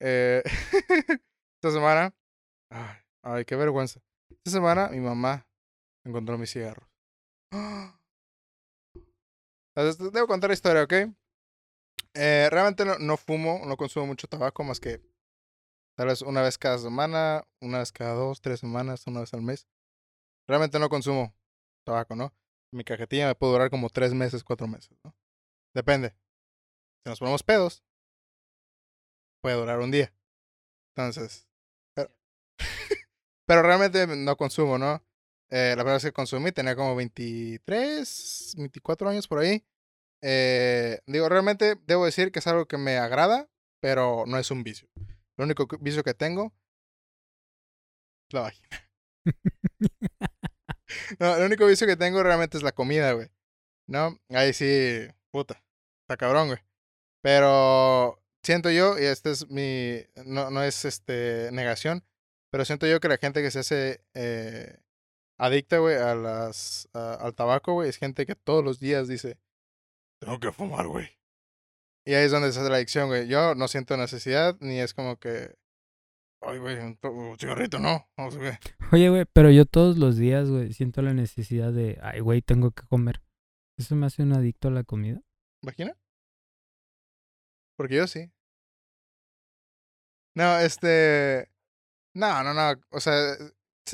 [0.06, 0.44] Eh,
[1.56, 2.14] esta semana.
[3.22, 4.02] Ay, qué vergüenza.
[4.30, 5.48] Esta semana mi mamá
[6.04, 6.90] encontró mis cigarros.
[9.76, 10.94] Debo contar la historia, ¿ok?
[12.16, 15.02] Eh, realmente no, no fumo, no consumo mucho tabaco más que
[15.96, 19.42] tal vez una vez cada semana, una vez cada dos, tres semanas, una vez al
[19.42, 19.68] mes.
[20.48, 21.34] Realmente no consumo
[21.86, 22.34] tabaco, ¿no?
[22.74, 25.16] Mi cajetilla me puede durar como tres meses, cuatro meses, ¿no?
[25.74, 26.10] Depende.
[27.04, 27.84] Si nos ponemos pedos,
[29.44, 30.12] puede durar un día.
[30.96, 31.50] Entonces,
[31.94, 32.10] pero,
[33.46, 35.04] pero realmente no consumo, ¿no?
[35.52, 39.64] Eh, la verdad es que consumí, tenía como 23, 24 años por ahí.
[40.22, 43.50] Eh, digo, realmente debo decir que es algo que me agrada,
[43.82, 44.88] pero no es un vicio.
[45.38, 46.54] El único vicio que tengo
[48.30, 48.70] es la vagina.
[51.20, 53.28] No, el único vicio que tengo realmente es la comida, güey.
[53.88, 54.20] ¿No?
[54.30, 55.64] Ahí sí, puta.
[56.04, 56.60] Está cabrón, güey.
[57.22, 60.02] Pero siento yo, y este es mi.
[60.26, 62.04] No, no es este negación,
[62.52, 64.78] pero siento yo que la gente que se hace eh,
[65.40, 69.38] adicta, güey, a las, a- al tabaco, güey, es gente que todos los días dice:
[70.20, 71.10] Tengo que fumar, güey.
[72.06, 73.28] Y ahí es donde se hace la adicción, güey.
[73.28, 75.56] Yo no siento necesidad, ni es como que.
[76.46, 78.06] Ay, güey, un, to- un cigarrito, no.
[78.18, 78.60] No sé qué.
[78.92, 82.72] Oye, güey, pero yo todos los días, güey, siento la necesidad de, ay, güey, tengo
[82.72, 83.22] que comer.
[83.80, 85.22] ¿Eso me hace un adicto a la comida?
[85.64, 85.96] ¿Imagina?
[87.84, 88.32] Porque yo sí.
[90.36, 91.50] No, este.
[92.14, 92.82] No, no, no.
[92.92, 93.36] O sea,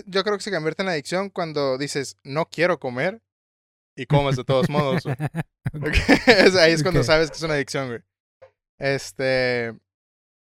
[0.06, 3.24] yo creo que se convierte en adicción cuando dices, no quiero comer
[3.96, 5.06] y comes de todos modos.
[6.60, 8.02] Ahí es cuando sabes que es una adicción, güey.
[8.78, 9.76] Este,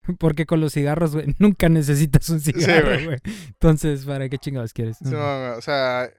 [0.19, 3.05] Porque con los cigarros, güey, nunca necesitas un cigarro, güey.
[3.05, 3.17] güey.
[3.47, 4.97] Entonces, ¿para qué chingados quieres?
[4.97, 6.13] sí, no, no, o sea,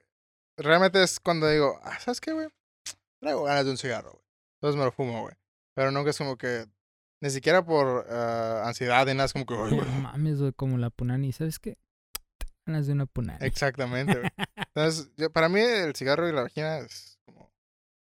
[0.57, 2.47] realmente es cuando digo, ah, ¿sabes qué, güey?
[3.19, 4.23] Traigo ganas de un cigarro, güey.
[4.55, 5.35] Entonces me lo fumo, güey.
[5.75, 6.65] Pero nunca es como que,
[7.21, 10.01] ni siquiera por ah, ansiedad ni nada, es como que, "Ay, No güey".
[10.01, 11.31] mames, güey, como la punani.
[11.33, 11.77] ¿Sabes qué?
[12.65, 13.39] Ganas de una punani.
[13.45, 14.29] Exactamente, güey.
[14.75, 17.51] Entonces, yo- para mí el cigarro y la vagina es como...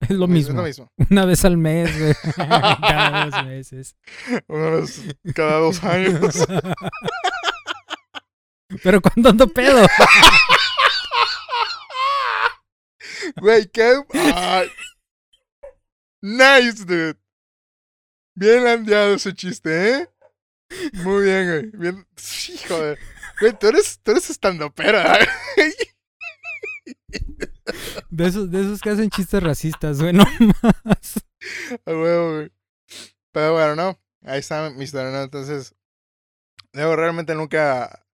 [0.01, 0.55] Es lo Es mismo.
[0.55, 0.91] lo mismo.
[1.11, 2.13] Una vez al mes, güey.
[2.35, 3.95] Cada dos meses.
[4.29, 5.01] De los-
[5.35, 6.47] cada dos años.
[8.83, 9.85] Pero cuando ando pedo.
[13.37, 14.01] Güey, qué...
[14.33, 14.69] ay.
[16.21, 17.17] Nice, dude.
[18.41, 20.09] Bien landeado ese chiste, ¿eh?
[20.93, 21.71] Muy bien, güey.
[21.77, 22.07] Bien...
[22.49, 22.97] Hijo de...
[23.39, 25.19] Güey, tú eres, tú eres estandopera.
[25.21, 25.27] ¿eh?
[28.09, 30.23] De esos, de esos que hacen chistes racistas, güey, no
[30.83, 31.23] más.
[31.85, 32.51] A huevo, güey.
[33.31, 33.99] Pero bueno, no.
[34.23, 35.21] Ahí está mi historia, ¿no?
[35.21, 35.75] Entonces,
[36.73, 38.07] luego realmente nunca.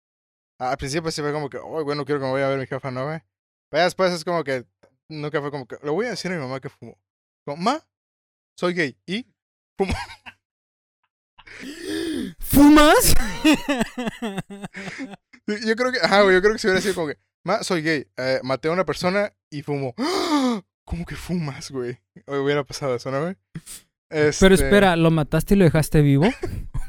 [0.58, 2.66] Al principio sí fue como que, oh, bueno, quiero que me vaya a ver mi
[2.66, 3.20] jefa, ¿no, güey?
[3.70, 4.66] Pero después es como que,
[5.08, 6.98] nunca fue como que, le voy a decir a mi mamá que fumo.
[7.44, 7.86] Como, ma,
[8.58, 8.98] soy gay.
[9.06, 9.35] ¿Y?
[12.40, 13.14] ¿Fumas?
[15.46, 17.82] Yo creo que, ajá, güey, yo creo que si hubiera sido como que, ma, soy
[17.82, 18.06] gay.
[18.16, 19.94] eh, maté a una persona y fumo.
[20.84, 21.98] ¿Cómo que fumas, güey?
[22.26, 23.36] O hubiera pasado eso, ¿no, güey?
[24.08, 26.26] Pero Este, espera, ¿lo mataste y lo dejaste vivo?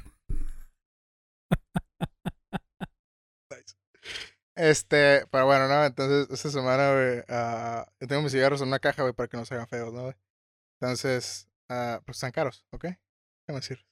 [4.55, 5.85] Este, pero bueno, ¿no?
[5.85, 9.37] Entonces, esta semana, güey, ah, yo tengo mis cigarros en una caja, güey, para que
[9.37, 10.15] no se hagan feos, ¿no, güey?
[10.81, 12.83] Entonces, ah, pues están caros, ¿ok?
[12.83, 13.85] Déjame decir.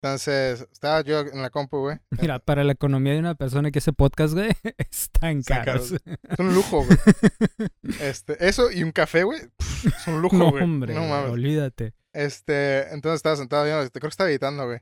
[0.00, 1.98] Entonces, estaba yo en la compu, güey.
[2.22, 5.92] Mira, para la economía de una persona que hace podcast, güey, están Están caros.
[5.92, 6.98] Es un lujo, güey.
[8.00, 9.40] Este, eso y un café, güey,
[9.84, 10.62] es un lujo, no, güey.
[10.62, 11.30] hombre, no mames.
[11.32, 11.94] olvídate.
[12.12, 14.80] Este, entonces estaba sentado yo, creo que estaba editando, güey.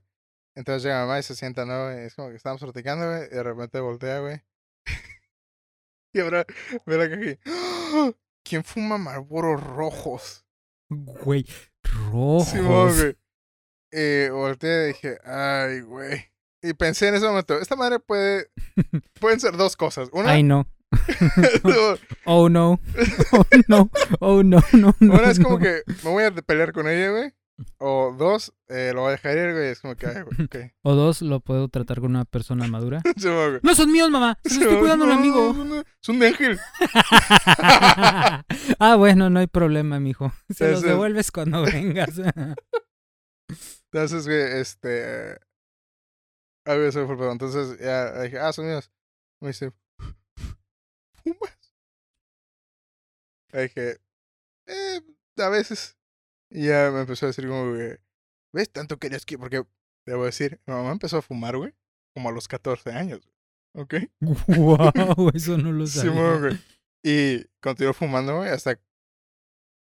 [0.54, 2.04] Entonces llega mamá y se sienta, ¿no, güey?
[2.04, 4.42] Es como que estábamos platicando, güey, y de repente voltea, güey.
[6.12, 8.12] y ahora caja y, ¡Ah!
[8.42, 10.44] ¿Quién fuma Marlboro rojos?
[10.88, 11.46] Güey,
[11.86, 12.48] rojos.
[12.48, 13.16] Simón, güey.
[13.92, 16.24] Y volteé y dije, ay, güey.
[16.62, 18.50] Y pensé en ese momento, esta madre puede,
[19.20, 20.08] pueden ser dos cosas.
[20.12, 20.66] Una, Ay, no.
[22.24, 22.80] Oh, no.
[23.32, 23.90] Oh, no.
[24.20, 25.14] Oh, no, no, no.
[25.14, 25.64] una es como no.
[25.64, 27.32] que me voy a pelear con ella, güey.
[27.78, 29.68] O dos, eh, lo voy a dejar ir, güey.
[29.68, 30.72] Es como que, ay, güey.
[30.82, 33.00] O dos, lo puedo tratar con una persona madura.
[33.16, 33.60] Güey.
[33.62, 34.38] No son míos, mamá.
[34.44, 35.52] Se los estoy cuidando a un no, amigo.
[35.54, 36.58] no, no, Es un ángel.
[38.78, 40.32] ah, bueno, no hay problema, mijo.
[40.54, 42.20] Se los devuelves cuando vengas.
[43.92, 45.38] Entonces, güey, este.
[46.66, 47.32] Ah, güey, se fue.
[47.32, 48.90] Entonces, ya dije, ah, son míos.
[49.40, 49.72] Me dice,
[51.22, 51.72] ¿fumas?
[53.52, 53.96] Le dije,
[54.66, 55.00] eh,
[55.38, 55.96] a veces.
[56.50, 57.98] Y ya me empezó a decir, como, güey,
[58.54, 58.70] ¿ves?
[58.70, 59.38] Tanto querías que.
[59.38, 59.64] Porque,
[60.06, 61.74] debo decir, mi mamá empezó a fumar, güey,
[62.14, 63.28] como a los 14 años.
[63.74, 63.94] ¿Ok?
[64.56, 66.10] wow, eso no lo sabía.
[66.12, 66.58] Simón, güey.
[67.04, 68.76] Y continuó fumando, güey, hasta.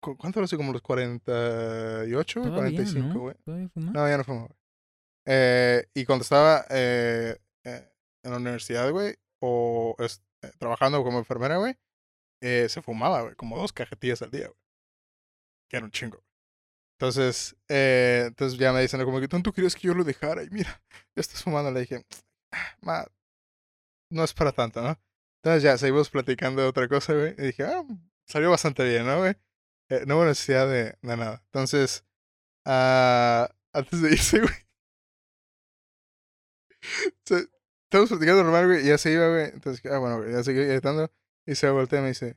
[0.02, 0.56] ¿cu- ¿Cuánto lo sé?
[0.56, 3.20] Como los 48, güey, Todavía, 45, ¿no?
[3.20, 3.34] güey.
[3.44, 3.92] ¿Todavía fuma?
[3.92, 4.58] No, ya no fumo, güey.
[5.26, 7.92] Eh, y cuando estaba eh, eh,
[8.24, 10.22] en la universidad, güey, o es-
[10.58, 11.74] trabajando como enfermera, güey,
[12.42, 14.58] se fumaba, güey, como dos cajetillas al día, güey.
[15.68, 16.24] Que era un chingo.
[17.01, 20.51] Entonces, eh, entonces ya me dicen como que tanto querías que yo lo dejara y
[20.51, 20.82] mira,
[21.16, 21.70] ya estás fumando.
[21.70, 22.05] Le dije,
[22.53, 23.07] "Ah, ma,
[24.11, 25.01] no es para tanto, ¿no?
[25.42, 27.34] Entonces ya seguimos platicando de otra cosa, güey.
[27.38, 27.84] Y dije, ah,
[28.26, 29.34] salió bastante bien, ¿no, güey?
[29.88, 31.42] Eh, no hubo necesidad de, nada.
[31.46, 32.05] Entonces,
[32.66, 34.55] ah, antes de irse, güey.
[37.84, 39.46] Estamos platicando normal, güey, y ya se iba, güey.
[39.55, 41.11] Entonces, ah, bueno, güey, ya seguí editando.
[41.46, 42.36] Y se voltea y me dice,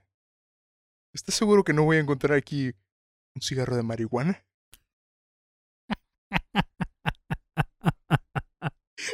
[1.13, 2.73] ¿estás seguro que no voy a encontrar aquí
[3.35, 4.45] un cigarro de marihuana?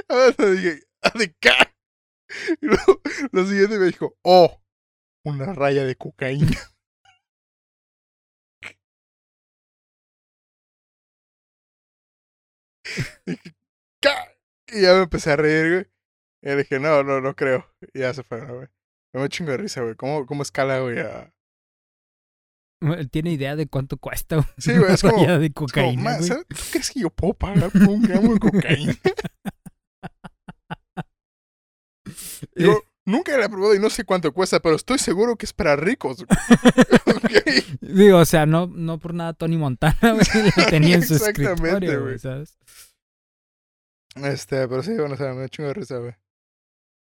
[0.10, 0.84] Ah, le dije.
[2.62, 4.62] Y luego, lo siguiente me dijo, oh,
[5.24, 6.58] una raya de cocaína.
[14.72, 16.54] Y ya me empecé a reír, güey.
[16.54, 17.66] Y dije, no, no, no creo.
[17.94, 18.68] Y ya se fue, ¿no, güey.
[19.14, 19.96] Me dio un chingo de risa, güey.
[19.96, 20.98] ¿Cómo, cómo escala, güey?
[23.12, 26.18] Tiene idea de cuánto cuesta una Sí, güey, es como- de Es como, cocaína, "Ma,
[26.18, 26.28] güey.
[26.30, 28.94] ¿sabes- ¿Tú crees que yo puedo pagar por un gramo de cocaína?
[32.56, 35.46] Eh, Yo nunca la he probado y no sé cuánto cuesta, pero estoy seguro que
[35.46, 36.26] es para ricos.
[37.06, 37.32] Ok.
[37.82, 40.26] Digo, o sea, no, no por nada Tony Montana, güey,
[40.56, 42.18] la tenía en su Exactamente, escritorio, güey.
[42.20, 42.58] ¿sabes?
[44.16, 46.14] Este, pero sí, bueno, o sea, me un chingo de risa, güey.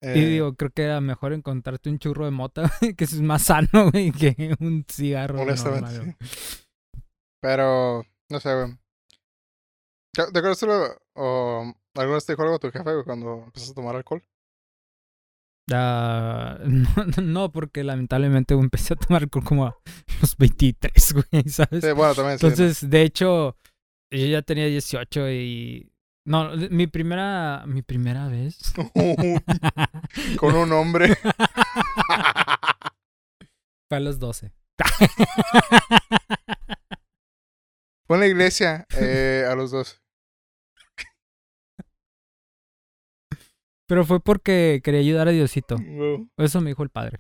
[0.04, 2.64] Y Eh, digo, creo que era mejor encontrarte un churro de mota,
[2.98, 6.30] que es más sano, güey, que un cigarro honestamente, normal, güey.
[6.30, 7.00] sí.
[7.42, 8.78] Pero, no sé, güey.
[10.14, 13.72] ¿Te acuerdas tú lo- o alguna vez te dijo algo tu jefe, güey, cuando empezaste
[13.72, 14.24] a tomar alcohol?
[15.72, 16.86] Ah, no,
[17.24, 19.78] no, porque lamentablemente güey, empecé a tomar alcohol como a
[20.22, 21.84] los 23, güey, ¿sabes?
[21.84, 22.46] Sí, bueno, también sí.
[22.46, 22.52] ¿no?
[22.52, 23.58] Entonces, de hecho,
[24.12, 25.90] yo ya tenía 18 y...
[26.26, 28.74] No, mi primera, mi primera vez.
[30.40, 31.18] Con un hombre.
[33.90, 34.54] Fue a los 12.
[38.08, 40.00] Fue en la iglesia eh, a los dos.
[43.88, 45.78] Pero fue porque quería ayudar a Diosito.
[45.78, 46.30] Wow.
[46.38, 47.20] Eso me dijo el padre.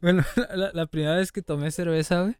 [0.00, 2.36] bueno, la, la primera vez que tomé cerveza, güey,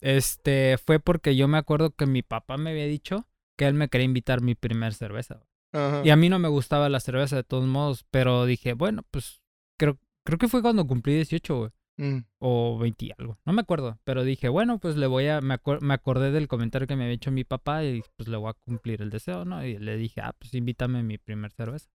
[0.00, 3.88] este, fue porque yo me acuerdo que mi papá me había dicho que él me
[3.88, 5.44] quería invitar mi primer cerveza.
[5.72, 6.02] Ajá.
[6.04, 9.42] Y a mí no me gustaba la cerveza de todos modos, pero dije, bueno, pues
[9.78, 11.70] creo, creo que fue cuando cumplí 18, güey.
[11.96, 13.38] Mm, O 20 y algo.
[13.44, 14.00] No me acuerdo.
[14.02, 15.40] Pero dije, bueno, pues le voy a.
[15.40, 18.50] Me, me acordé del comentario que me había hecho mi papá y pues le voy
[18.50, 19.64] a cumplir el deseo, ¿no?
[19.64, 21.88] Y le dije, ah, pues invítame mi primer cerveza.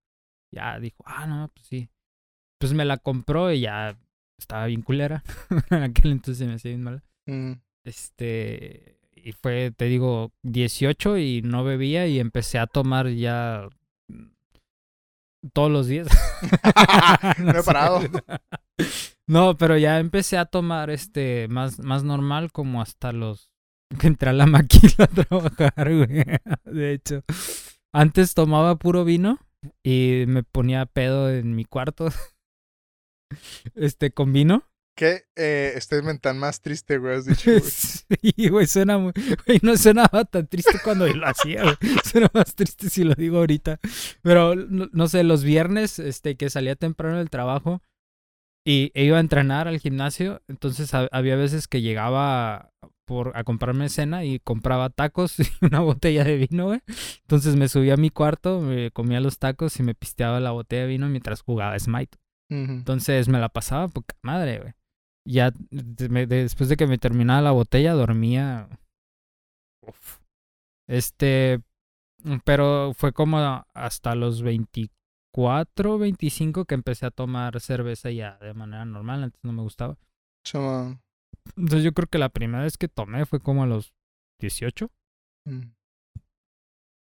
[0.52, 1.90] Ya dijo, ah, no, pues sí.
[2.60, 3.98] Pues me la compró y ya
[4.38, 5.22] estaba bien culera.
[5.70, 7.04] en aquel entonces me hacía bien mal.
[7.26, 7.52] mm.
[7.84, 8.99] Este.
[9.24, 13.68] Y fue, te digo, 18 y no bebía y empecé a tomar ya.
[14.10, 14.28] mm,
[15.54, 16.08] Todos los días.
[17.40, 18.02] No he parado.
[19.28, 23.52] No, pero ya empecé a tomar este más, más normal como hasta los
[24.00, 26.24] que entré a la maquila a trabajar, güey.
[26.66, 27.22] De hecho.
[27.94, 29.38] Antes tomaba puro vino
[29.84, 32.10] y me ponía pedo en mi cuarto.
[33.76, 34.64] Este, con vino.
[35.00, 37.16] ¿Qué eh, statement tan más triste, güey?
[37.16, 37.62] Has dicho, güey.
[38.36, 39.14] Sí, güey, suena muy...
[39.48, 41.76] Güey, no sonaba tan triste cuando lo hacía, güey.
[42.04, 43.80] Suena más triste si lo digo ahorita.
[44.22, 47.82] Pero, no, no sé, los viernes, este, que salía temprano del trabajo
[48.66, 52.74] y e iba a entrenar al gimnasio, entonces ha- había veces que llegaba
[53.06, 56.82] por, a comprarme cena y compraba tacos y una botella de vino, güey.
[57.22, 60.82] Entonces me subía a mi cuarto, me comía los tacos y me pisteaba la botella
[60.82, 62.18] de vino mientras jugaba Smite.
[62.52, 64.74] Entonces me la pasaba poca madre, güey.
[65.26, 65.52] Ya
[66.10, 68.68] me- después de que me terminaba la botella, dormía.
[69.86, 70.20] Uf.
[70.88, 71.62] Este.
[72.44, 73.38] Pero fue como
[73.74, 79.24] hasta los 24, 25 que empecé a tomar cerveza ya de manera normal.
[79.24, 79.98] Antes no me gustaba.
[80.46, 81.00] Chama.
[81.56, 83.94] Entonces yo creo que la primera vez que tomé fue como a los
[84.40, 84.92] 18.
[85.46, 85.72] Mm.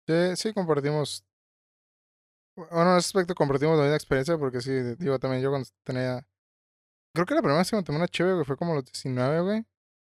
[0.08, 1.24] Sí, sí, compartimos.
[2.56, 6.26] Bueno, en ese aspecto compartimos la misma experiencia porque sí, digo, también yo cuando tenía.
[7.18, 9.42] Creo que la primera vez que me tomé una chévere, güey, fue como los 19,
[9.42, 9.66] güey.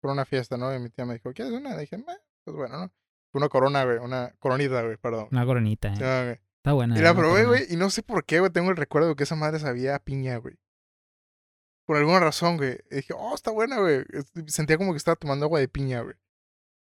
[0.01, 0.73] Por una fiesta, ¿no?
[0.73, 1.75] Y mi tía me dijo, ¿quieres una?
[1.75, 2.87] Y dije, "Meh, pues bueno, ¿no?
[3.31, 5.27] Fue una corona, güey, una coronita, güey, perdón.
[5.31, 5.95] Una coronita, eh.
[5.95, 6.39] Sí, güey.
[6.57, 6.95] Está buena.
[6.95, 9.15] Y eh, la probé, güey, y no sé por qué, güey, tengo el recuerdo de
[9.15, 10.55] que esa madre sabía a piña, güey.
[11.85, 12.77] Por alguna razón, güey.
[12.89, 14.05] Y dije, oh, está buena, güey.
[14.47, 16.15] Sentía como que estaba tomando agua de piña, güey.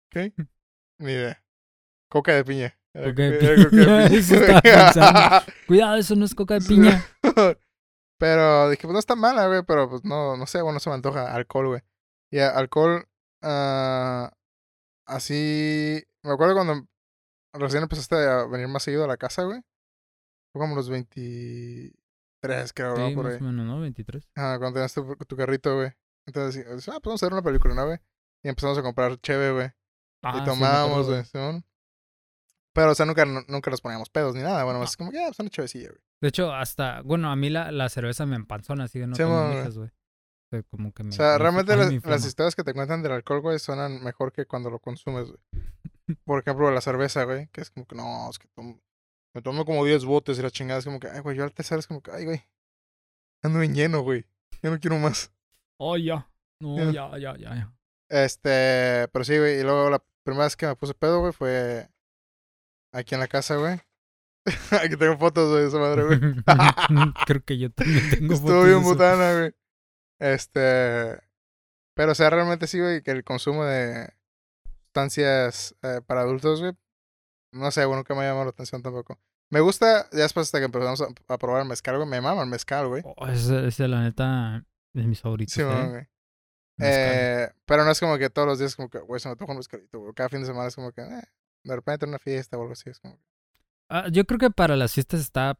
[0.06, 0.32] ¿Ok?
[0.98, 1.42] Ni idea.
[2.08, 2.78] Coca de piña.
[2.94, 4.36] Coca de coca piña, eso.
[5.66, 7.04] Cuidado, eso no es coca de piña.
[8.18, 10.88] Pero dije, pues no está mala, güey, pero pues no, no sé, bueno, no se
[10.90, 11.82] me antoja alcohol, güey.
[12.30, 13.06] Y a- alcohol,
[13.42, 14.32] ah,
[15.06, 16.86] así, me acuerdo cuando
[17.54, 19.60] recién empezaste a venir más seguido a la casa, güey.
[20.52, 23.08] Fue como los 23, creo, ¿no?
[23.08, 23.40] Sí, Por más ahí.
[23.40, 23.80] menos, ¿no?
[23.80, 24.28] 23.
[24.36, 25.92] Ah, cuando tenías tu, tu carrito, güey.
[26.26, 27.98] Entonces, ah, pues vamos a ver una película, ¿no, güey?
[28.42, 29.70] Y empezamos a comprar cheve, güey.
[30.22, 31.22] Ah, y tomábamos, güey.
[32.74, 34.64] Pero, o sea, nunca, nu- nunca nos poníamos pedos ni nada.
[34.64, 36.00] Bueno, es como que, ah, pues una chevecilla, güey.
[36.22, 39.22] De hecho, hasta, bueno, a mí la, la cerveza me empanzona, así que no Sí,
[39.22, 39.56] mo, güey.
[39.58, 39.88] muchas, güey.
[39.88, 43.12] O sea, como que me, O sea, me realmente las, historias que te cuentan del
[43.12, 45.40] alcohol, güey, suenan mejor que cuando lo consumes, güey.
[46.24, 48.80] Por ejemplo, la cerveza, güey, que es como que, no, es que tomo-
[49.34, 51.52] me tomo como 10 botes y la chingada es como que, ay, güey, yo al
[51.52, 52.42] tercero es como que, ay, güey,
[53.42, 54.24] ando bien lleno, güey.
[54.62, 55.32] Yo no quiero más.
[55.78, 56.30] Oh, ya.
[56.62, 57.10] No, Ya.
[57.10, 57.72] ya, ya, ya, ya.
[58.08, 61.88] Este, pero sí, güey, y luego la primera vez que me puse pedo, güey, fue
[62.94, 63.78] aquí en la casa, güey.
[64.82, 66.20] aquí tengo fotos de esa madre, güey.
[67.26, 68.88] Creo que yo también tengo Estuvo fotos de bien eso.
[68.88, 69.54] botana, güey.
[70.18, 71.20] Este.
[71.94, 74.12] Pero, o sea, realmente sí, güey, que el consumo de
[74.84, 76.72] sustancias eh, para adultos, güey.
[77.52, 79.18] No sé, güey, nunca me ha llamado la atención tampoco.
[79.50, 82.08] Me gusta, ya después hasta que empezamos a, a probar el mezcal, güey.
[82.08, 83.02] Me mama el mezcal, güey.
[83.04, 85.88] Oh, ese, ese, la neta, de mis favoritos, Sí, ¿eh?
[85.88, 86.06] güey.
[86.78, 89.52] Eh, pero no es como que todos los días, como que, güey, se me toca
[89.52, 90.12] un mezcalito, güey.
[90.14, 91.22] Cada fin de semana es como que, eh,
[91.64, 92.90] de repente en una fiesta o algo así.
[92.90, 93.22] Es como que...
[93.90, 95.58] Ah, yo creo que para las fiestas está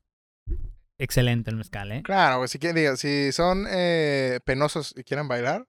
[0.98, 2.02] excelente el mezcal, ¿eh?
[2.02, 5.66] Claro, güey, si, quieren, diga, si son eh, penosos y quieren bailar,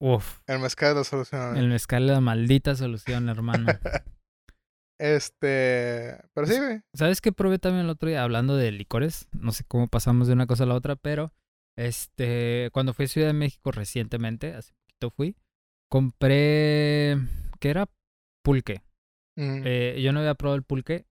[0.00, 1.50] Uf, el mezcal es la solución.
[1.50, 1.60] güey.
[1.62, 3.66] el mezcal es la maldita solución, hermano.
[4.98, 6.16] Este.
[6.32, 6.80] Pero sí, güey.
[6.94, 8.22] ¿Sabes qué probé también el otro día?
[8.22, 9.28] Hablando de licores.
[9.32, 11.32] No sé cómo pasamos de una cosa a la otra, pero
[11.76, 15.36] este, cuando fui a Ciudad de México recientemente, hace poquito fui,
[15.90, 17.18] compré.
[17.60, 17.90] ¿Qué era?
[18.42, 18.82] Pulque.
[19.36, 21.04] Mm, Eh, yo no había probado el pulque.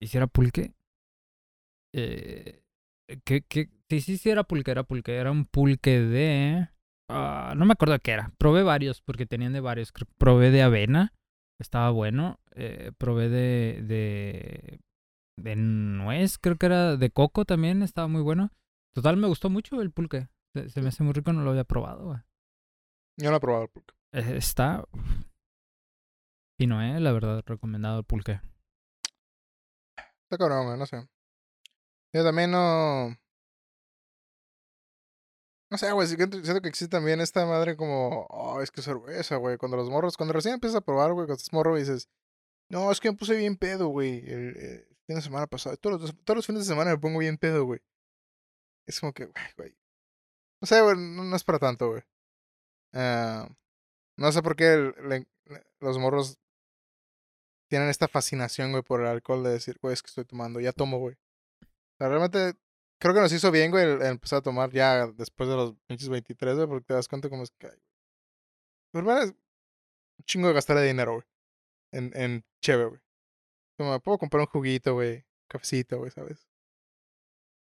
[0.00, 0.74] ¿Y si era pulque?
[1.94, 2.62] Eh.
[3.88, 5.14] Sí, sí, sí era pulque, era pulque.
[5.16, 6.68] Era un pulque de...
[7.10, 8.32] ah, no me acuerdo qué era.
[8.38, 9.92] Probé varios porque tenían de varios.
[10.18, 11.14] Probé de avena.
[11.60, 12.38] Estaba bueno.
[12.54, 14.80] Eh, probé de, de...
[15.40, 17.82] De nuez, creo que era de coco también.
[17.82, 18.50] Estaba muy bueno.
[18.94, 20.28] Total, me gustó mucho el pulque.
[20.54, 22.06] Se, se me hace muy rico, no lo había probado.
[22.06, 22.18] güey.
[23.20, 23.94] Yo no he probado el pulque.
[24.12, 24.84] Eh, está...
[26.60, 28.40] Fino, eh, la verdad, recomendado el pulque.
[30.28, 31.08] Está cabrón, no sé.
[32.12, 33.16] Yo también no.
[35.70, 38.26] No sé, güey, siento que existe también esta madre como.
[38.28, 39.56] Oh, es que cerveza, güey.
[39.56, 42.10] Cuando los morros, cuando recién empiezas a probar, güey, cuando estás morro y dices.
[42.68, 44.18] No, es que me puse bien pedo, güey.
[44.30, 45.78] El, fin de semana pasado.
[45.78, 47.80] Todos los, todos los fines de semana me pongo bien pedo, güey.
[48.86, 49.74] Es como que, güey.
[50.60, 52.02] No sé, güey, no, es para tanto, güey.
[52.92, 53.48] Ah,
[54.18, 54.92] no sé por qué
[55.80, 56.38] los morros
[57.68, 60.72] tienen esta fascinación, güey, por el alcohol de decir, güey, es que estoy tomando, ya
[60.72, 61.14] tomo, güey.
[61.62, 62.54] O sea, realmente
[63.00, 65.74] creo que nos hizo bien, güey, el, el empezar a tomar ya después de los
[65.86, 67.66] pinches 23, güey, porque te das cuenta como es que...
[67.66, 67.88] ay, güey.
[68.92, 71.24] Primero es un chingo de gastar de dinero, güey,
[71.92, 73.00] en, en cheve, güey.
[73.78, 76.48] Como puedo comprar un juguito, güey, cafecito, güey, ¿sabes?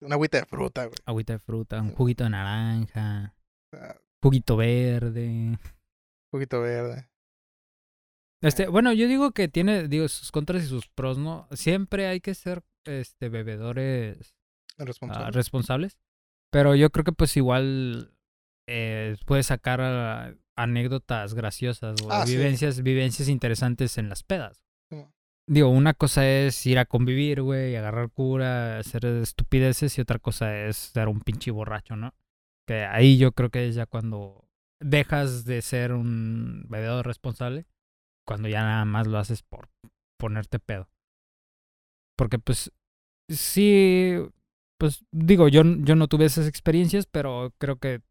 [0.01, 0.95] Una agüita de fruta, güey.
[1.05, 3.35] Agüita de fruta, un juguito de naranja,
[3.73, 5.57] O sea, juguito verde.
[6.31, 7.08] juguito verde.
[8.41, 11.47] Este, bueno, yo digo que tiene, digo, sus contras y sus pros, ¿no?
[11.51, 14.33] Siempre hay que ser este bebedores
[14.77, 15.31] ah, responsable.
[15.31, 15.97] responsables.
[16.51, 18.13] Pero yo creo que pues igual
[18.67, 22.35] eh, puedes sacar ah, anécdotas graciosas o Ah, sí.
[22.37, 24.63] vivencias, vivencias interesantes en las pedas.
[25.51, 30.55] Digo, una cosa es ir a convivir, güey, agarrar cura, hacer estupideces y otra cosa
[30.67, 32.13] es ser un pinche borracho, ¿no?
[32.67, 34.47] Que ahí yo creo que es ya cuando
[34.79, 37.65] dejas de ser un bebedor responsable,
[38.29, 39.69] cuando ya nada más lo haces por
[40.19, 40.87] ponerte pedo.
[42.15, 42.71] Porque pues
[43.27, 44.13] sí,
[44.79, 48.01] pues digo, yo, yo no tuve esas experiencias, pero creo que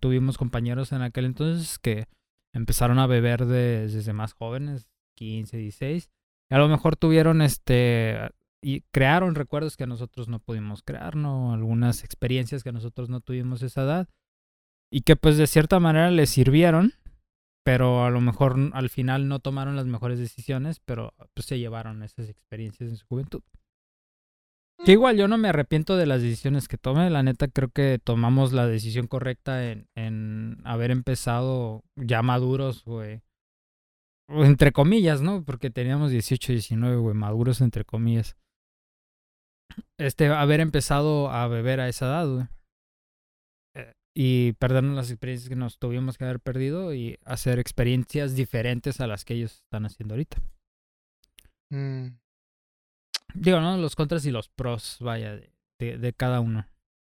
[0.00, 2.08] tuvimos compañeros en aquel entonces que
[2.52, 6.10] empezaron a beber de- desde más jóvenes, 15, 16.
[6.50, 8.18] Y a lo mejor tuvieron este
[8.64, 11.52] y crearon recuerdos que nosotros no pudimos crear, ¿no?
[11.52, 14.08] Algunas experiencias que nosotros no tuvimos esa edad
[14.92, 16.94] y que pues de cierta manera les sirvieron,
[17.64, 22.02] pero a lo mejor al final no tomaron las mejores decisiones, pero pues se llevaron
[22.02, 23.42] esas experiencias en su juventud.
[24.84, 28.00] Que igual yo no me arrepiento de las decisiones que tomé, la neta creo que
[28.02, 33.22] tomamos la decisión correcta en, en haber empezado ya maduros, güey.
[34.28, 35.44] Entre comillas, ¿no?
[35.44, 38.36] Porque teníamos 18, 19, güey, maduros entre comillas.
[39.98, 42.46] Este, haber empezado a beber a esa edad, güey.
[44.14, 49.06] Y perdernos las experiencias que nos tuvimos que haber perdido y hacer experiencias diferentes a
[49.06, 50.42] las que ellos están haciendo ahorita.
[51.70, 52.08] Mm.
[53.34, 53.76] Digo, ¿no?
[53.78, 56.66] Los contras y los pros, vaya, de, de, de cada uno.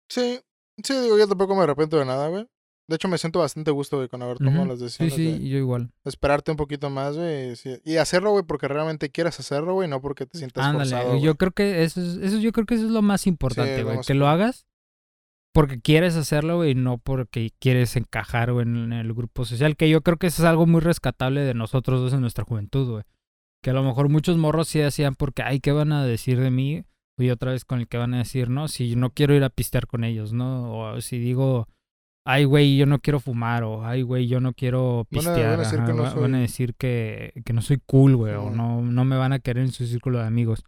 [0.09, 0.39] Sí,
[0.83, 2.47] sí, digo, yo tampoco me arrepiento de nada, güey.
[2.87, 5.49] De hecho, me siento bastante gusto, güey, con haber tomado las Sí, decisiones sí, de
[5.49, 5.91] yo igual.
[6.03, 7.55] esperarte un poquito más, güey.
[7.55, 11.13] sí, Y hacerlo, güey, porque realmente quieras hacerlo, güey, no porque te sientas Ándale, forzado,
[11.15, 11.35] yo güey.
[11.35, 14.13] creo que eso es, eso yo creo que eso es lo más importante, güey, que
[14.13, 14.67] lo hagas
[15.53, 20.01] porque quieres hacerlo, y no porque quieres encajar, güey, en, el grupo social, que yo
[20.01, 23.03] creo que eso es algo muy rescatable de nosotros dos en nuestra juventud, güey.
[23.63, 26.49] Que a lo mejor muchos morros sí hacían porque, ay, ¿qué van a decir de
[26.51, 26.83] mí?
[27.19, 29.49] Y otra vez con el que van a decir, no, si no quiero ir a
[29.49, 30.73] pistear con ellos, ¿no?
[30.95, 31.67] O si digo,
[32.25, 35.33] ay, güey, yo no quiero fumar, o ay, güey, yo no quiero Van a- van
[35.33, 35.59] a pistear.
[35.59, 38.33] decir ajá, que no va- Van a soy- decir que, que no soy cool, güey,
[38.33, 40.63] o no, no me van a querer en su círculo de amigos.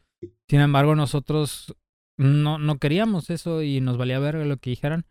[0.48, 1.76] Sin embargo, nosotros
[2.18, 5.06] no, no queríamos eso y nos valía ver lo que dijeran.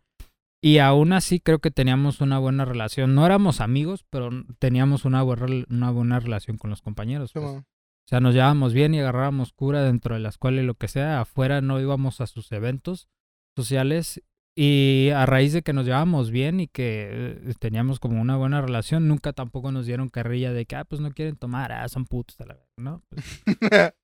[0.61, 3.15] Y aún así creo que teníamos una buena relación.
[3.15, 4.29] No éramos amigos, pero
[4.59, 7.33] teníamos una buena, una buena relación con los compañeros.
[7.33, 7.43] Pues.
[7.45, 7.63] O
[8.07, 11.19] sea, nos llevábamos bien y agarrábamos cura dentro de la escuela y lo que sea.
[11.19, 13.09] Afuera no íbamos a sus eventos
[13.57, 14.23] sociales.
[14.55, 18.61] Y a raíz de que nos llevábamos bien y que eh, teníamos como una buena
[18.61, 22.05] relación, nunca tampoco nos dieron carrilla de que, ah, pues no quieren tomar, ah, son
[22.05, 23.03] putos, a la verga", ¿no?
[23.09, 23.43] Pues,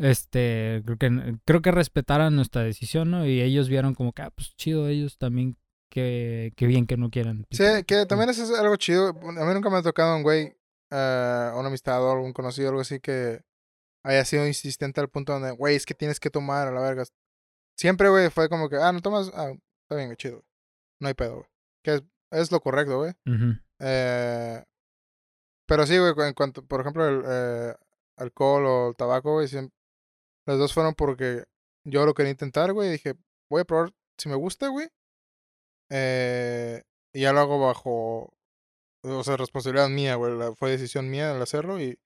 [0.00, 3.26] este, creo que, creo que respetaran nuestra decisión, ¿no?
[3.26, 5.56] Y ellos vieron como que, ah, pues chido, ellos también,
[5.90, 7.46] que, que bien que no quieran.
[7.50, 9.08] Sí, que también eso es algo chido.
[9.10, 10.56] A mí nunca me ha tocado un güey,
[10.90, 13.40] eh, una amistad o algún conocido, algo así que
[14.04, 17.04] haya sido insistente al punto donde, güey, es que tienes que tomar a la verga.
[17.76, 20.36] Siempre, güey, fue como que, ah, no tomas, ah, está bien, chido.
[20.36, 20.44] güey.
[21.00, 21.46] No hay pedo, güey.
[21.82, 23.12] Que es, es lo correcto, güey.
[23.80, 24.62] Eh,
[25.66, 27.74] pero sí, güey, en cuanto, por ejemplo, el, eh,
[28.16, 29.46] alcohol o tabaco, güey.
[29.48, 29.70] siem-
[30.50, 31.44] Las dos fueron porque
[31.84, 32.90] yo lo quería intentar, güey.
[32.90, 33.14] Dije,
[33.48, 34.88] voy a probar si me gusta, güey.
[35.90, 36.82] Eh,
[37.14, 38.34] y ya lo hago bajo,
[39.04, 40.32] o sea, responsabilidad mía, güey.
[40.56, 42.00] Fue decisión mía el hacerlo y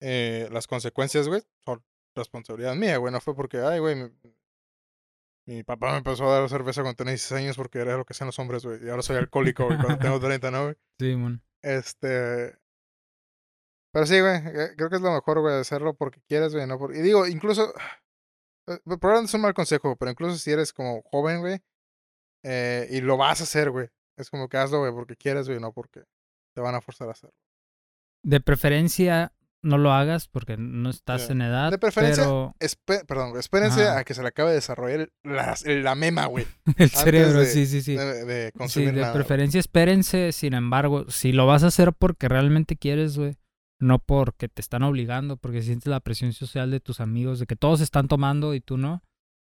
[0.00, 1.82] eh, las consecuencias, güey, son
[2.14, 3.12] responsabilidad mía, güey.
[3.12, 4.08] No fue porque, ay, güey, mi,
[5.46, 8.12] mi papá me empezó a dar cerveza cuando tenía 16 años porque era lo que
[8.12, 8.84] hacían los hombres, güey.
[8.84, 10.76] Y ahora soy alcohólico, güey, cuando tengo 30, ¿no, güey?
[11.00, 11.42] Sí, mon.
[11.62, 12.56] Este.
[13.98, 14.36] Pero sí, güey.
[14.36, 16.66] eh, Creo que es lo mejor, güey, de hacerlo porque quieres, güey.
[16.66, 16.94] No por...
[16.94, 17.72] Y digo, incluso.
[18.68, 21.58] eh, Probablemente es un mal consejo, pero incluso si eres como joven, güey.
[22.44, 23.88] eh, y lo vas a hacer, güey.
[24.16, 26.02] Es como que hazlo, güey, porque quieres, güey, no porque
[26.54, 27.34] te van a forzar a hacerlo.
[28.24, 29.32] De preferencia,
[29.62, 31.70] no lo hagas porque no estás en edad.
[31.70, 33.98] De preferencia, Pero Espe- perdón, espérense Ajá.
[33.98, 36.46] a que se le acabe de desarrollar la, la mema, güey.
[36.78, 37.96] el cerebro, de- sí, sí, sí.
[37.96, 39.12] De, de Sí, de nada.
[39.12, 43.36] preferencia espérense, sin embargo, si lo vas a hacer porque realmente quieres, güey,
[43.80, 47.56] no porque te están obligando, porque sientes la presión social de tus amigos, de que
[47.56, 49.02] todos están tomando y tú no,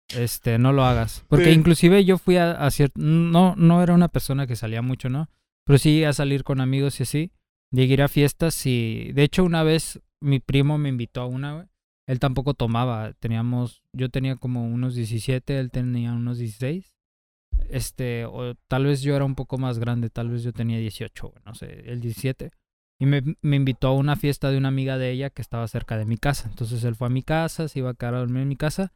[0.09, 1.23] este, no lo hagas.
[1.27, 1.51] Porque Sí.
[1.59, 5.29] inclusive yo fui a, a cierto, no, no era una persona que salía mucho, ¿no?
[5.65, 7.31] Pero sí a salir con amigos y así,
[7.71, 11.25] llegué a ir a fiestas y, de hecho, una vez mi primo me invitó a
[11.27, 11.67] una.
[12.07, 16.93] Él tampoco tomaba, teníamos, yo tenía como unos 17, él tenía unos 16
[17.69, 21.29] este, o tal vez yo era un poco más grande, tal vez yo tenía 18,
[21.29, 22.51] güey, no sé, el 17.
[22.99, 26.05] Y me, invitó a una fiesta de una amiga de ella que estaba cerca de
[26.05, 26.47] mi casa.
[26.49, 28.93] Entonces él fue a mi casa, se iba a quedar a dormir en mi casa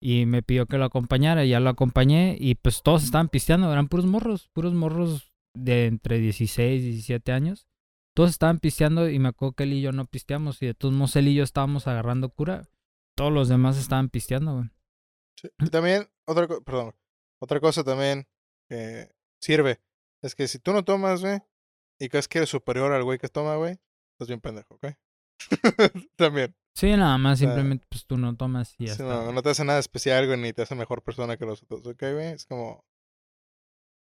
[0.00, 1.44] y me pidió que lo acompañara.
[1.44, 6.18] Ya lo acompañé y pues todos estaban pisteando, eran puros morros, puros morros de entre
[6.18, 7.66] 16 y 17 años.
[8.14, 10.94] Todos estaban pisteando y me acuerdo que él y yo no pisteamos y de todos
[10.94, 12.68] modos él y yo estábamos agarrando cura.
[13.16, 14.70] Todos los demás estaban pisteando, güey.
[15.70, 16.94] También, otra, perdón,
[17.40, 18.26] otra cosa también
[18.68, 19.80] que sirve
[20.22, 21.40] es que si tú no tomas, güey,
[22.00, 23.78] y crees que eres superior al güey que toma, güey,
[24.14, 24.86] estás bien pendejo, ¿ok?
[26.16, 26.54] también.
[26.74, 29.14] Sí, nada más, simplemente pues tú no tomas y ya Sí, está.
[29.14, 29.34] no, güey.
[29.34, 32.00] no te hace nada especial, güey, ni te hace mejor persona que los otros, ¿ok,
[32.12, 32.26] güey?
[32.32, 32.84] Es como...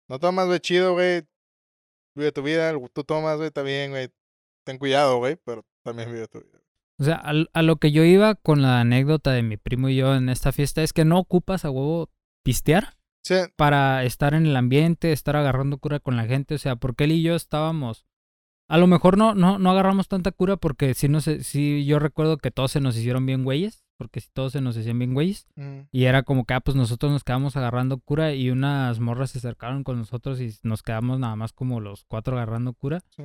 [0.09, 1.23] No tomas, güey, chido, güey.
[2.15, 4.09] Vive tu vida, tú tomas, güey, está bien, güey.
[4.65, 6.59] Ten cuidado, güey, pero también vive tu vida.
[6.99, 9.95] O sea, al- a, lo que yo iba con la anécdota de mi primo y
[9.95, 12.11] yo en esta fiesta es que no ocupas a huevo
[12.45, 16.55] pistear Sí, para estar en el ambiente, estar agarrando cura con la gente.
[16.55, 18.05] O sea, porque él y yo estábamos.
[18.69, 21.99] A lo mejor no, no, no agarramos tanta cura porque si no sé, si yo
[21.99, 23.83] recuerdo que todos se nos hicieron bien güeyes.
[23.97, 25.47] Porque si todos se nos hacían bien güeyes.
[25.55, 29.31] mm, Y era como que, ah, pues nosotros nos quedamos agarrando cura y unas morras
[29.31, 33.01] se acercaron con nosotros y nos quedamos nada más como los cuatro agarrando cura.
[33.15, 33.23] sí.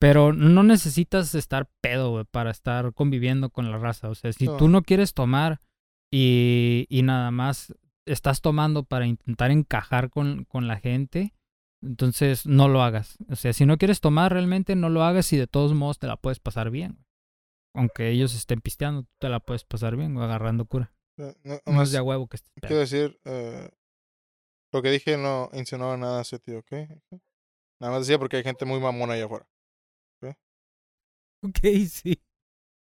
[0.00, 4.08] Pero no necesitas estar pedo, güey, para estar conviviendo con la raza.
[4.08, 4.56] O sea, si No.
[4.56, 5.60] tú no quieres tomar
[6.10, 7.74] y, y nada más
[8.12, 11.34] estás tomando para intentar encajar con, con la gente,
[11.82, 13.16] entonces no lo hagas.
[13.28, 16.06] O sea, si no quieres tomar realmente, no lo hagas y de todos modos te
[16.06, 17.04] la puedes pasar bien.
[17.74, 20.92] Aunque ellos estén pisteando, tú te la puedes pasar bien, agarrando cura.
[21.16, 23.70] No, No es nomás de a huevo que estés quiero decir, eh,
[24.72, 26.72] lo que dije no insinuaba nada hacia ti, ¿ok?
[27.80, 29.48] Nada más decía porque hay gente muy mamona allá afuera.
[31.40, 32.20] Ok, sí.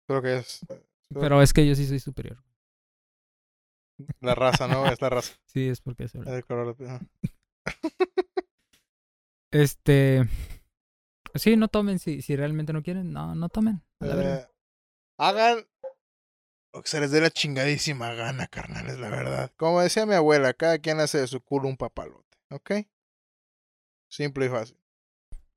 [0.08, 2.38] Creo que es eh, Pero es que yo sí soy superior.
[4.20, 4.86] La raza, ¿no?
[4.88, 5.34] Es la raza.
[5.46, 6.16] Sí, es porque es.
[6.16, 7.00] El color de.
[9.52, 10.28] Este.
[11.36, 12.00] Sí, no tomen.
[12.00, 13.84] Si, si realmente no quieren, no, no tomen.
[14.00, 14.36] a la verga.
[14.36, 14.48] Eh,
[15.20, 15.68] hagan
[16.74, 19.52] lo que se les dé la chingadísima gana, carnales, la verdad.
[19.58, 22.72] Como decía mi abuela, cada quien hace de su culo un papalote, ¿ok?
[24.10, 24.78] Simple y fácil.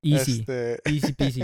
[0.03, 0.39] Easy.
[0.39, 1.41] Este, Easy peasy.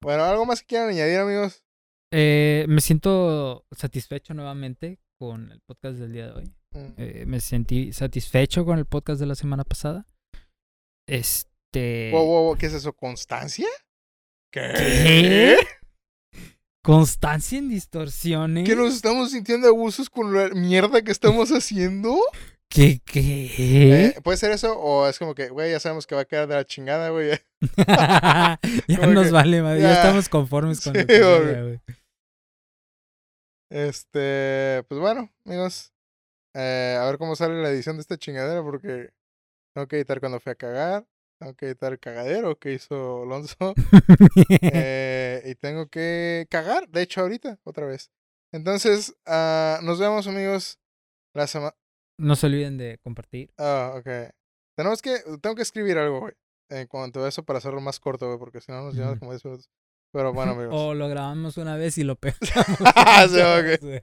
[0.00, 1.64] bueno, ¿algo más que quieran añadir, amigos?
[2.10, 6.52] Eh, me siento satisfecho nuevamente con el podcast del día de hoy.
[6.74, 10.06] Mm, Eh, me sentí satisfecho con el podcast de la semana pasada.
[11.08, 12.10] Este.
[12.12, 12.92] wow, wow, wow, ¿Qué es eso?
[12.92, 13.66] ¿Constancia?
[14.52, 15.56] ¿Qué?
[16.84, 18.66] Constancia en distorsiones.
[18.68, 22.16] ¿Que nos estamos sintiendo abusos con la mierda que estamos haciendo?
[22.70, 23.00] ¿Qué?
[23.04, 23.50] ¿Qué?
[23.58, 24.78] Eh, ¿Puede ser eso?
[24.78, 27.30] ¿O es como que, güey, ya sabemos que va a quedar de la chingada, güey?
[27.76, 28.58] ya
[29.00, 29.80] como nos que- vale, madre.
[29.82, 29.94] Ya, ya.
[29.96, 31.80] estamos conformes con Sí, lo que güey.
[33.70, 35.92] Este, pues bueno, amigos.
[36.54, 39.10] eh, a ver cómo sale la edición de esta chingadera porque
[39.74, 41.06] tengo que editar cuando fui a cagar.
[41.38, 43.74] Tengo que editar el cagadero que hizo Alonso.
[44.62, 48.10] eh, y tengo que cagar, de hecho, ahorita, otra vez.
[48.52, 50.80] Entonces, ah, nos vemos, amigos,
[51.34, 51.76] la semana...
[52.18, 53.52] no se olviden de compartir.
[53.56, 54.32] Ah, ok.
[54.76, 55.18] Tenemos que...
[55.40, 56.34] Tengo que escribir algo, güey.
[56.70, 59.30] En cuanto a eso para hacerlo más corto, güey, porque si no nos llevamos como
[59.30, 59.70] 10 minutos.
[60.12, 60.74] Pero bueno, amigos.
[60.74, 62.78] O lo grabamos una vez y lo pegamos.
[63.30, 64.00] Sí.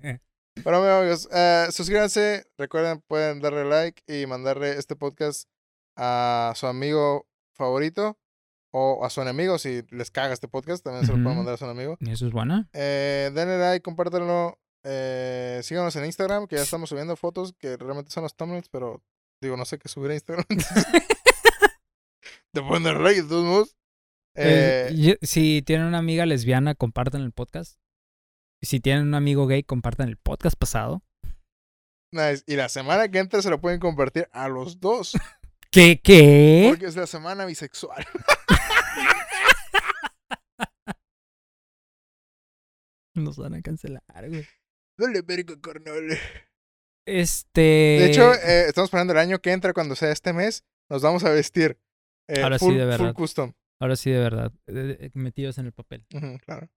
[0.63, 2.45] Bueno, amigos, eh, suscríbanse.
[2.57, 5.49] Recuerden, pueden darle like y mandarle este podcast
[5.97, 8.17] a su amigo favorito
[8.71, 11.57] O a su enemigo, si les caga este podcast, también se lo pueden mandar a
[11.57, 11.97] su enemigo.
[12.01, 12.67] Eso es buena.
[12.73, 14.59] Eh, denle like, compártanlo.
[14.83, 19.01] Eh, síganos en Instagram, que ya estamos subiendo fotos que realmente son los thumbnails, pero
[19.41, 20.45] digo, no sé qué subir a Instagram.
[22.51, 23.75] Te pueden dar like de todos modos.
[24.35, 27.79] Eh, Eh, yo- si tienen una amiga lesbiana, compartan el podcast.
[28.61, 31.03] Si tienen un amigo gay, compartan el podcast pasado.
[32.11, 32.43] nice.
[32.47, 35.13] Y la semana que entra se lo pueden compartir a los dos.
[35.71, 35.99] ¿Qué?
[36.01, 36.67] ¿Qué?
[36.69, 38.05] Porque es la semana bisexual.
[43.15, 44.45] Nos van a cancelar, güey.
[44.97, 46.17] Dale, verga, carnal.
[47.07, 47.61] Este.
[47.61, 51.23] De hecho, eh, estamos esperando el año que entra, cuando sea este mes, nos vamos
[51.23, 51.79] a vestir.
[52.27, 53.13] eh, Ahora sí, full, de full verdad.
[53.13, 53.53] custom.
[53.81, 54.53] Ahora sí, de verdad.
[55.13, 56.05] Metidos en el papel.
[56.45, 56.69] Claro.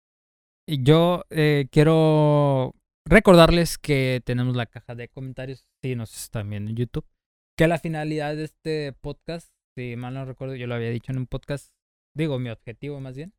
[0.66, 2.74] Y yo eh, quiero
[3.06, 7.06] recordarles que tenemos la caja de comentarios, si nos están viendo en YouTube,
[7.56, 11.18] que la finalidad de este podcast, si mal no recuerdo, yo lo había dicho en
[11.18, 11.72] un podcast,
[12.14, 13.32] digo, mi objetivo más bien,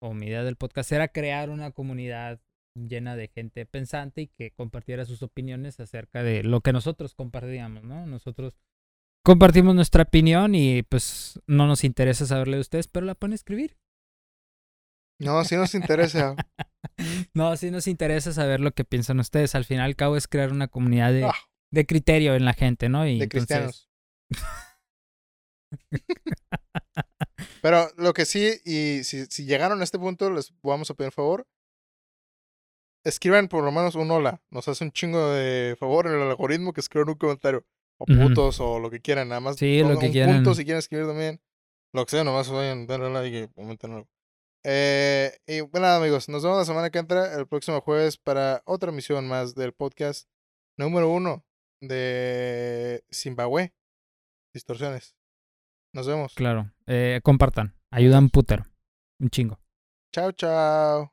[0.00, 2.40] o mi idea del podcast era crear una comunidad
[2.74, 7.84] llena de gente pensante y que compartiera sus opiniones acerca de lo que nosotros compartíamos,
[7.84, 8.06] ¿no?
[8.06, 8.56] Nosotros
[9.24, 13.76] compartimos nuestra opinión y pues no nos interesa saberle de ustedes, pero la pueden escribir.
[15.20, 16.34] No, si nos interesa.
[17.34, 19.54] No, sí nos interesa saber lo que piensan ustedes.
[19.54, 21.34] Al final, al cabo, es crear una comunidad de, Ah.
[21.72, 23.06] de criterio en la gente, ¿no?
[23.06, 23.88] Y de entonces- cristianos.
[27.62, 31.08] Pero lo que sí, y si, si llegaron a este punto, les vamos a pedir
[31.08, 31.46] un favor.
[33.04, 34.42] Escriban por lo menos un hola.
[34.50, 37.64] Nos hace un chingo de favor en el algoritmo que escriban un comentario.
[38.02, 39.28] O putos o lo que quieran.
[39.28, 40.36] Nada más Sí, lo que quieran.
[40.36, 41.40] punto si quieren escribir también.
[41.92, 44.08] Lo que sea, nomás vayan, darle like y comenten algo.
[44.64, 46.28] Eh, y bueno, nada, amigos.
[46.28, 50.28] Nos vemos la semana que entra, el próximo jueves, para otra emisión más del podcast
[50.78, 51.44] número uno
[51.80, 53.72] de Zimbabue.
[54.54, 55.16] Distorsiones.
[55.94, 56.34] Nos vemos.
[56.34, 56.70] Claro.
[56.86, 57.74] Eh, compartan.
[57.90, 58.64] Ayudan putero.
[59.20, 59.58] Un chingo.
[60.12, 61.12] Chao, chao.